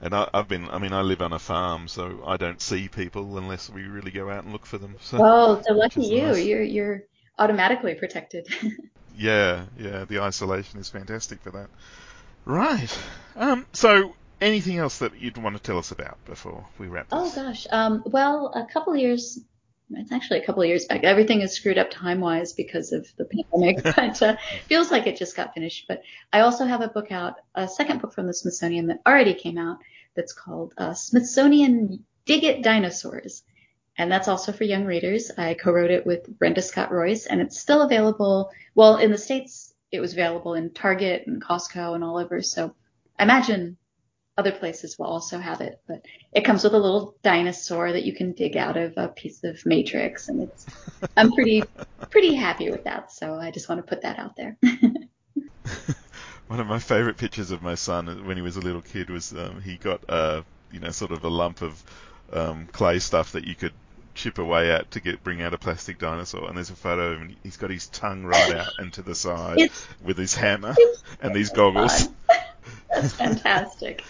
And 0.01 0.13
I, 0.13 0.29
I've 0.33 0.47
been, 0.47 0.69
I 0.69 0.77
mean, 0.79 0.93
I 0.93 1.01
live 1.01 1.21
on 1.21 1.33
a 1.33 1.39
farm, 1.39 1.87
so 1.87 2.23
I 2.25 2.37
don't 2.37 2.61
see 2.61 2.87
people 2.87 3.37
unless 3.37 3.69
we 3.69 3.83
really 3.83 4.11
go 4.11 4.29
out 4.29 4.43
and 4.43 4.53
look 4.53 4.65
for 4.65 4.77
them. 4.77 4.95
So 5.01 5.17
oh, 5.19 5.61
so 5.65 5.73
lucky 5.73 6.05
you. 6.05 6.21
nice. 6.27 6.45
You're 6.45 6.63
you're 6.63 7.03
automatically 7.39 7.95
protected. 7.95 8.47
yeah, 9.17 9.65
yeah, 9.79 10.05
the 10.05 10.19
isolation 10.19 10.79
is 10.79 10.89
fantastic 10.89 11.41
for 11.41 11.51
that. 11.51 11.69
Right. 12.45 12.97
Um, 13.35 13.65
so 13.73 14.15
anything 14.41 14.77
else 14.77 14.99
that 14.99 15.19
you'd 15.19 15.37
want 15.37 15.55
to 15.55 15.61
tell 15.61 15.77
us 15.77 15.91
about 15.91 16.23
before 16.25 16.65
we 16.77 16.87
wrap 16.87 17.09
this? 17.09 17.19
Oh 17.19 17.31
gosh. 17.35 17.67
Um, 17.71 18.03
well, 18.05 18.51
a 18.55 18.71
couple 18.71 18.95
years, 18.95 19.39
it's 19.91 20.11
actually 20.11 20.39
a 20.39 20.45
couple 20.45 20.63
years 20.65 20.85
back. 20.85 21.03
Everything 21.03 21.41
is 21.41 21.53
screwed 21.53 21.77
up 21.77 21.89
time 21.89 22.19
wise 22.19 22.53
because 22.53 22.91
of 22.91 23.07
the 23.17 23.25
pandemic, 23.25 23.83
but 23.95 24.21
uh, 24.21 24.35
feels 24.67 24.91
like 24.91 25.07
it 25.07 25.17
just 25.17 25.35
got 25.35 25.53
finished. 25.53 25.85
But 25.87 26.03
I 26.31 26.41
also 26.41 26.65
have 26.65 26.81
a 26.81 26.87
book 26.87 27.11
out, 27.11 27.35
a 27.55 27.67
second 27.67 28.01
book 28.01 28.13
from 28.13 28.27
the 28.27 28.33
Smithsonian 28.33 28.87
that 28.87 29.01
already 29.05 29.33
came 29.33 29.57
out 29.57 29.77
that's 30.15 30.33
called 30.33 30.73
uh, 30.77 30.93
Smithsonian 30.93 32.03
Dig 32.25 32.43
It 32.43 32.63
Dinosaurs. 32.63 33.43
And 33.99 34.09
that's 34.09 34.29
also 34.29 34.53
for 34.53 34.63
young 34.63 34.85
readers. 34.85 35.29
I 35.37 35.55
co-wrote 35.55 35.91
it 35.91 36.05
with 36.05 36.25
Brenda 36.39 36.61
Scott 36.61 36.89
Royce 36.89 37.25
and 37.25 37.41
it's 37.41 37.59
still 37.59 37.81
available. 37.81 38.49
Well, 38.73 38.95
in 38.95 39.11
the 39.11 39.17
States, 39.17 39.73
it 39.91 39.99
was 39.99 40.13
available 40.13 40.53
in 40.53 40.69
Target 40.71 41.27
and 41.27 41.43
Costco 41.43 41.95
and 41.95 42.03
all 42.03 42.17
over. 42.17 42.41
So 42.41 42.73
I 43.19 43.23
imagine 43.23 43.75
other 44.37 44.53
places 44.53 44.97
will 44.97 45.07
also 45.07 45.37
have 45.37 45.59
it, 45.59 45.81
but 45.85 46.05
it 46.31 46.45
comes 46.45 46.63
with 46.63 46.73
a 46.73 46.79
little 46.79 47.13
dinosaur 47.23 47.91
that 47.91 48.05
you 48.05 48.15
can 48.15 48.31
dig 48.31 48.55
out 48.55 48.77
of 48.77 48.93
a 48.95 49.09
piece 49.09 49.43
of 49.43 49.65
matrix, 49.65 50.29
and 50.29 50.43
it's 50.43 50.65
I'm 51.17 51.33
pretty 51.33 51.61
pretty 52.09 52.35
happy 52.35 52.71
with 52.71 52.85
that. 52.85 53.11
So 53.11 53.33
I 53.33 53.51
just 53.51 53.67
want 53.67 53.85
to 53.85 53.89
put 53.89 54.03
that 54.03 54.17
out 54.17 54.37
there. 54.37 54.55
One 56.47 56.61
of 56.61 56.67
my 56.67 56.79
favourite 56.79 57.17
pictures 57.17 57.51
of 57.51 57.61
my 57.61 57.75
son 57.75 58.25
when 58.25 58.37
he 58.37 58.41
was 58.41 58.55
a 58.55 58.61
little 58.61 58.81
kid 58.81 59.09
was 59.09 59.33
um, 59.33 59.61
he 59.61 59.75
got 59.75 60.01
a 60.07 60.45
you 60.71 60.79
know 60.79 60.91
sort 60.91 61.11
of 61.11 61.25
a 61.25 61.29
lump 61.29 61.61
of 61.61 61.83
um, 62.31 62.67
clay 62.71 62.99
stuff 62.99 63.33
that 63.33 63.43
you 63.45 63.55
could 63.55 63.73
chip 64.19 64.37
away 64.37 64.69
at 64.69 64.91
to 64.91 64.99
get 64.99 65.23
bring 65.23 65.41
out 65.41 65.53
a 65.53 65.57
plastic 65.57 65.97
dinosaur, 65.97 66.47
and 66.47 66.57
there's 66.57 66.69
a 66.69 66.75
photo 66.75 67.13
of 67.13 67.19
him. 67.19 67.35
He's 67.41 67.55
got 67.55 67.69
his 67.69 67.87
tongue 67.87 68.23
right 68.25 68.53
out 68.55 68.67
and 68.77 68.91
to 68.93 69.01
the 69.01 69.15
side 69.15 69.59
It's 69.59 69.87
with 70.03 70.17
his 70.17 70.35
hammer 70.35 70.75
and 71.21 71.33
these 71.33 71.49
goggles. 71.49 72.09
That's 72.93 73.13
fantastic. 73.13 74.03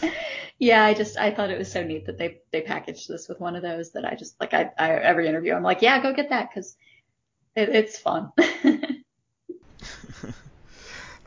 Yeah, 0.58 0.84
I 0.84 0.95
just 0.95 1.17
I 1.17 1.32
thought 1.32 1.52
it 1.52 1.60
was 1.60 1.72
so 1.72 1.84
neat 1.84 2.08
that 2.08 2.17
they 2.17 2.39
they 2.52 2.62
packaged 2.62 3.08
this 3.08 3.30
with 3.30 3.39
one 3.39 3.56
of 3.56 3.62
those 3.62 3.91
that 3.91 4.04
I 4.04 4.15
just 4.15 4.36
like 4.41 4.56
I, 4.56 4.72
I 4.78 4.91
every 4.93 5.28
interview 5.28 5.54
I'm 5.54 5.63
like 5.63 5.82
yeah 5.84 6.02
go 6.02 6.12
get 6.13 6.30
that 6.32 6.50
because 6.50 6.76
it, 7.56 7.69
it's 7.69 8.00
fun. 8.00 8.32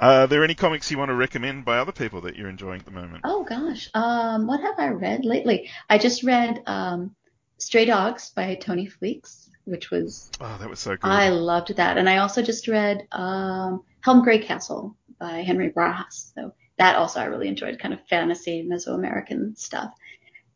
Are 0.01 0.27
there 0.27 0.42
any 0.42 0.57
comics 0.57 0.90
you 0.90 0.99
want 0.99 1.11
to 1.11 1.14
recommend 1.14 1.64
by 1.64 1.79
other 1.79 1.92
people 1.92 2.23
that 2.23 2.35
you're 2.35 2.49
enjoying 2.49 2.81
at 2.81 2.85
the 2.87 2.90
moment? 2.90 3.21
Oh 3.23 3.45
gosh, 3.45 3.88
um, 3.95 4.49
what 4.49 4.61
have 4.61 4.75
I 4.77 4.88
read 4.88 5.25
lately? 5.25 5.71
I 5.88 5.99
just 5.99 6.25
read 6.25 6.61
um, 6.66 7.14
Stray 7.62 7.85
Dogs 7.85 8.31
by 8.31 8.57
Tony 8.57 8.87
Fleecs, 8.87 9.48
which 9.64 9.90
was 9.90 10.31
Oh, 10.40 10.57
that 10.59 10.68
was 10.68 10.81
so 10.81 10.96
good. 10.96 11.09
I 11.09 11.29
loved 11.29 11.77
that, 11.77 11.96
and 11.96 12.09
I 12.09 12.18
also 12.18 12.42
just 12.42 12.66
read 12.66 13.07
um, 13.12 13.85
Helm 14.01 14.25
Greycastle 14.25 14.96
by 15.20 15.42
Henry 15.42 15.70
Barajas. 15.70 16.33
So 16.35 16.55
that 16.79 16.96
also 16.96 17.20
I 17.20 17.27
really 17.27 17.46
enjoyed, 17.46 17.79
kind 17.79 17.94
of 17.94 18.01
fantasy 18.09 18.66
Mesoamerican 18.68 19.57
stuff. 19.57 19.94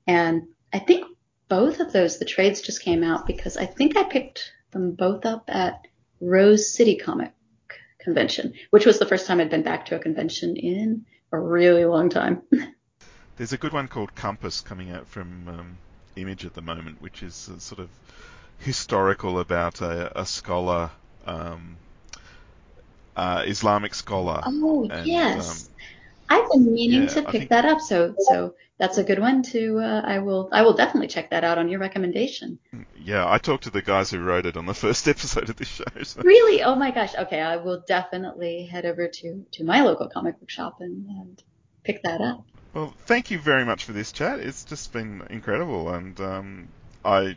And 0.09 0.49
I 0.73 0.81
think 0.81 1.07
both 1.49 1.79
of 1.79 1.93
those, 1.93 2.19
the 2.19 2.25
trades 2.25 2.61
just 2.61 2.83
came 2.83 3.05
out 3.05 3.25
because 3.25 3.57
I 3.57 3.67
think 3.67 3.97
I 3.97 4.03
picked 4.03 4.53
them 4.73 4.93
both 4.93 5.25
up 5.25 5.45
at 5.47 5.87
Rose 6.21 6.75
City 6.75 6.97
Comic 6.97 7.33
Convention, 8.01 8.55
which 8.71 8.85
was 8.85 8.99
the 8.99 9.07
first 9.07 9.29
time 9.29 9.41
I'd 9.41 9.51
been 9.51 9.63
back 9.63 9.87
to 9.87 9.97
a 9.97 10.01
convention 10.01 10.57
in 10.57 11.07
a 11.31 11.39
really 11.39 11.85
long 11.85 12.09
time. 12.09 12.43
There's 13.37 13.53
a 13.53 13.59
good 13.59 13.73
one 13.73 13.87
called 13.87 14.15
Compass 14.17 14.61
coming 14.61 14.91
out 14.91 15.07
from 15.07 15.49
um, 15.49 15.79
Image 16.17 16.45
at 16.47 16.55
the 16.55 16.63
moment, 16.63 17.01
which 17.03 17.23
is 17.23 17.51
uh, 17.55 17.59
sort 17.59 17.79
of 17.79 17.89
historical 18.59 19.39
about 19.39 19.81
a, 19.83 20.19
a 20.21 20.25
scholar, 20.25 20.91
um, 21.27 21.77
uh, 23.15 23.43
Islamic 23.47 23.95
scholar. 23.95 24.41
Oh 24.45 24.89
And, 24.91 25.07
yes, 25.07 25.69
um, 25.69 25.73
I've 26.29 26.51
been 26.51 26.73
meaning 26.73 27.03
yeah, 27.03 27.09
to 27.09 27.23
pick 27.23 27.31
think- 27.33 27.51
that 27.51 27.65
up. 27.67 27.81
So 27.81 28.15
so 28.19 28.55
that's 28.79 28.99
a 28.99 29.05
good 29.05 29.19
one 29.19 29.43
to. 29.45 29.79
Uh, 29.79 30.03
I 30.05 30.19
will 30.21 30.49
I 30.53 30.63
will 30.63 30.73
definitely 30.75 31.09
check 31.09 31.31
that 31.31 31.45
out 31.45 31.59
on 31.59 31.69
your 31.69 31.81
recommendation. 31.81 32.59
Yeah, 32.99 33.31
I 33.31 33.39
talked 33.39 33.65
to 33.65 33.71
the 33.71 33.83
guys 33.83 34.11
who 34.11 34.19
wrote 34.21 34.47
it 34.47 34.57
on 34.57 34.65
the 34.67 34.75
first 34.87 35.07
episode 35.09 35.51
of 35.51 35.57
this 35.57 35.69
show. 35.69 35.85
So. 36.03 36.23
Really? 36.23 36.63
Oh 36.63 36.75
my 36.77 36.91
gosh. 36.91 37.15
Okay, 37.15 37.41
I 37.41 37.57
will 37.57 37.83
definitely 37.87 38.65
head 38.65 38.87
over 38.87 39.07
to 39.09 39.45
to 39.53 39.65
my 39.65 39.83
local 39.83 40.09
comic 40.09 40.41
book 40.41 40.51
shop 40.51 40.81
and, 40.81 41.07
and 41.09 41.43
pick 41.85 42.03
that 42.05 42.21
up. 42.23 42.45
Well, 42.77 42.93
thank 43.07 43.31
you 43.31 43.39
very 43.39 43.65
much 43.65 43.85
for 43.85 43.95
this 43.95 44.13
chat. 44.13 44.39
It's 44.39 44.63
just 44.63 44.93
been 44.93 45.23
incredible, 45.31 45.89
and 45.89 46.21
um, 46.21 46.69
I, 47.03 47.35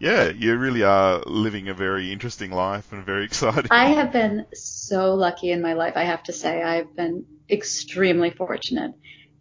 yeah, 0.00 0.30
you 0.30 0.56
really 0.56 0.82
are 0.82 1.22
living 1.26 1.68
a 1.68 1.74
very 1.74 2.12
interesting 2.12 2.50
life 2.50 2.92
and 2.92 3.04
very 3.04 3.24
exciting. 3.30 3.68
I 3.70 3.90
have 3.90 4.10
been 4.10 4.46
so 4.52 5.14
lucky 5.14 5.52
in 5.52 5.62
my 5.62 5.74
life. 5.74 5.92
I 5.94 6.02
have 6.02 6.24
to 6.24 6.32
say, 6.32 6.60
I've 6.60 6.96
been 6.96 7.24
extremely 7.48 8.30
fortunate. 8.30 8.94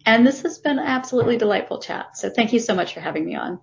And 0.05 0.27
this 0.27 0.43
has 0.43 0.59
been 0.59 0.77
an 0.77 0.85
absolutely 0.85 1.37
delightful 1.37 1.79
chat. 1.79 2.15
So 2.15 2.29
thank 2.29 2.53
you 2.53 2.59
so 2.59 2.75
much 2.75 2.93
for 2.93 2.99
having 2.99 3.25
me 3.25 3.33
on. 3.33 3.59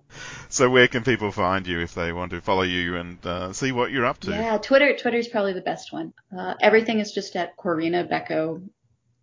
So, 0.49 0.69
where 0.69 0.89
can 0.89 1.03
people 1.03 1.31
find 1.31 1.65
you 1.65 1.79
if 1.79 1.93
they 1.93 2.11
want 2.11 2.31
to 2.31 2.41
follow 2.41 2.63
you 2.63 2.97
and 2.97 3.25
uh, 3.25 3.53
see 3.53 3.71
what 3.71 3.91
you're 3.91 4.05
up 4.05 4.19
to? 4.21 4.31
Yeah, 4.31 4.57
Twitter. 4.57 4.97
Twitter's 4.97 5.29
probably 5.29 5.53
the 5.53 5.61
best 5.61 5.93
one. 5.93 6.11
Uh, 6.37 6.55
everything 6.59 6.99
is 6.99 7.13
just 7.13 7.37
at 7.37 7.55
Corinna 7.55 8.03
Bechko, 8.03 8.67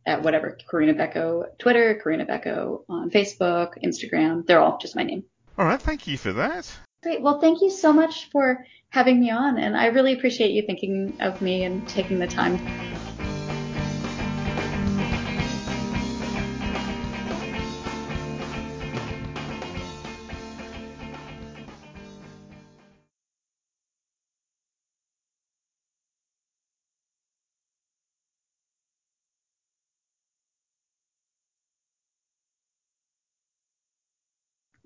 at 0.08 0.22
whatever 0.22 0.58
Corinna 0.68 0.94
Bechko 0.94 1.58
Twitter, 1.58 2.00
Corinna 2.02 2.26
Bechko 2.26 2.84
on 2.88 3.10
Facebook, 3.10 3.74
Instagram. 3.84 4.46
They're 4.46 4.60
all 4.60 4.78
just 4.78 4.96
my 4.96 5.04
name. 5.04 5.24
All 5.58 5.66
right, 5.66 5.80
thank 5.80 6.06
you 6.06 6.16
for 6.16 6.32
that. 6.32 6.72
Great. 7.02 7.20
Well, 7.20 7.40
thank 7.40 7.60
you 7.60 7.70
so 7.70 7.92
much 7.92 8.30
for 8.30 8.64
having 8.90 9.20
me 9.20 9.30
on, 9.30 9.58
and 9.58 9.76
I 9.76 9.86
really 9.86 10.14
appreciate 10.14 10.52
you 10.52 10.62
thinking 10.62 11.16
of 11.20 11.40
me 11.42 11.64
and 11.64 11.86
taking 11.86 12.18
the 12.18 12.26
time. 12.26 12.58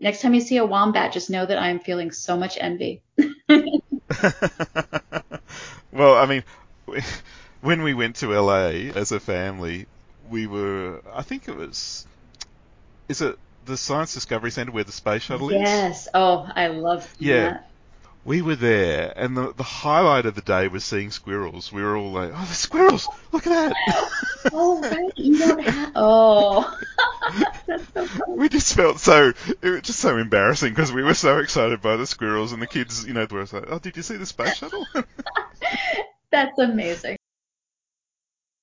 Next 0.02 0.20
time 0.20 0.34
you 0.34 0.40
see 0.40 0.56
a 0.56 0.66
wombat, 0.66 1.12
just 1.12 1.30
know 1.30 1.46
that 1.46 1.58
I 1.58 1.68
am 1.68 1.78
feeling 1.78 2.10
so 2.10 2.36
much 2.36 2.58
envy. 2.60 3.02
well, 5.92 6.16
I 6.16 6.26
mean, 6.26 6.42
when 7.60 7.82
we 7.82 7.94
went 7.94 8.16
to 8.16 8.38
LA 8.38 8.90
as 8.96 9.12
a 9.12 9.20
family, 9.20 9.86
we 10.28 10.48
were, 10.48 11.00
I 11.14 11.22
think 11.22 11.46
it 11.46 11.56
was, 11.56 12.04
is 13.08 13.20
it 13.20 13.38
the 13.64 13.76
Science 13.76 14.12
Discovery 14.12 14.50
Centre 14.50 14.72
where 14.72 14.82
the 14.82 14.90
space 14.90 15.22
shuttle 15.22 15.52
yes. 15.52 15.60
is? 15.60 15.64
Yes. 15.68 16.08
Oh, 16.14 16.48
I 16.52 16.66
love 16.66 17.14
Yeah. 17.20 17.50
that. 17.50 17.71
We 18.24 18.40
were 18.40 18.54
there, 18.54 19.12
and 19.16 19.36
the, 19.36 19.52
the 19.52 19.64
highlight 19.64 20.26
of 20.26 20.36
the 20.36 20.42
day 20.42 20.68
was 20.68 20.84
seeing 20.84 21.10
squirrels. 21.10 21.72
We 21.72 21.82
were 21.82 21.96
all 21.96 22.12
like, 22.12 22.30
oh, 22.32 22.44
the 22.44 22.54
squirrels! 22.54 23.08
Look 23.32 23.46
at 23.46 23.74
that! 23.74 24.10
Oh. 24.52 24.82
You 25.14 25.38
don't 25.38 25.62
have. 25.62 25.92
Oh. 25.94 26.76
That's 27.66 27.92
so 27.94 28.24
we 28.26 28.48
just 28.48 28.74
felt 28.74 28.98
so, 28.98 29.32
it 29.62 29.70
was 29.70 29.82
just 29.82 30.00
so 30.00 30.16
embarrassing 30.16 30.70
because 30.70 30.92
we 30.92 31.04
were 31.04 31.14
so 31.14 31.38
excited 31.38 31.80
by 31.80 31.96
the 31.96 32.06
squirrels, 32.06 32.52
and 32.52 32.60
the 32.60 32.66
kids, 32.66 33.06
you 33.06 33.12
know, 33.12 33.26
were 33.30 33.46
like, 33.52 33.66
oh, 33.68 33.78
did 33.78 33.96
you 33.96 34.02
see 34.02 34.16
the 34.16 34.26
space 34.26 34.56
shuttle? 34.56 34.84
That's 36.32 36.58
amazing. 36.58 37.18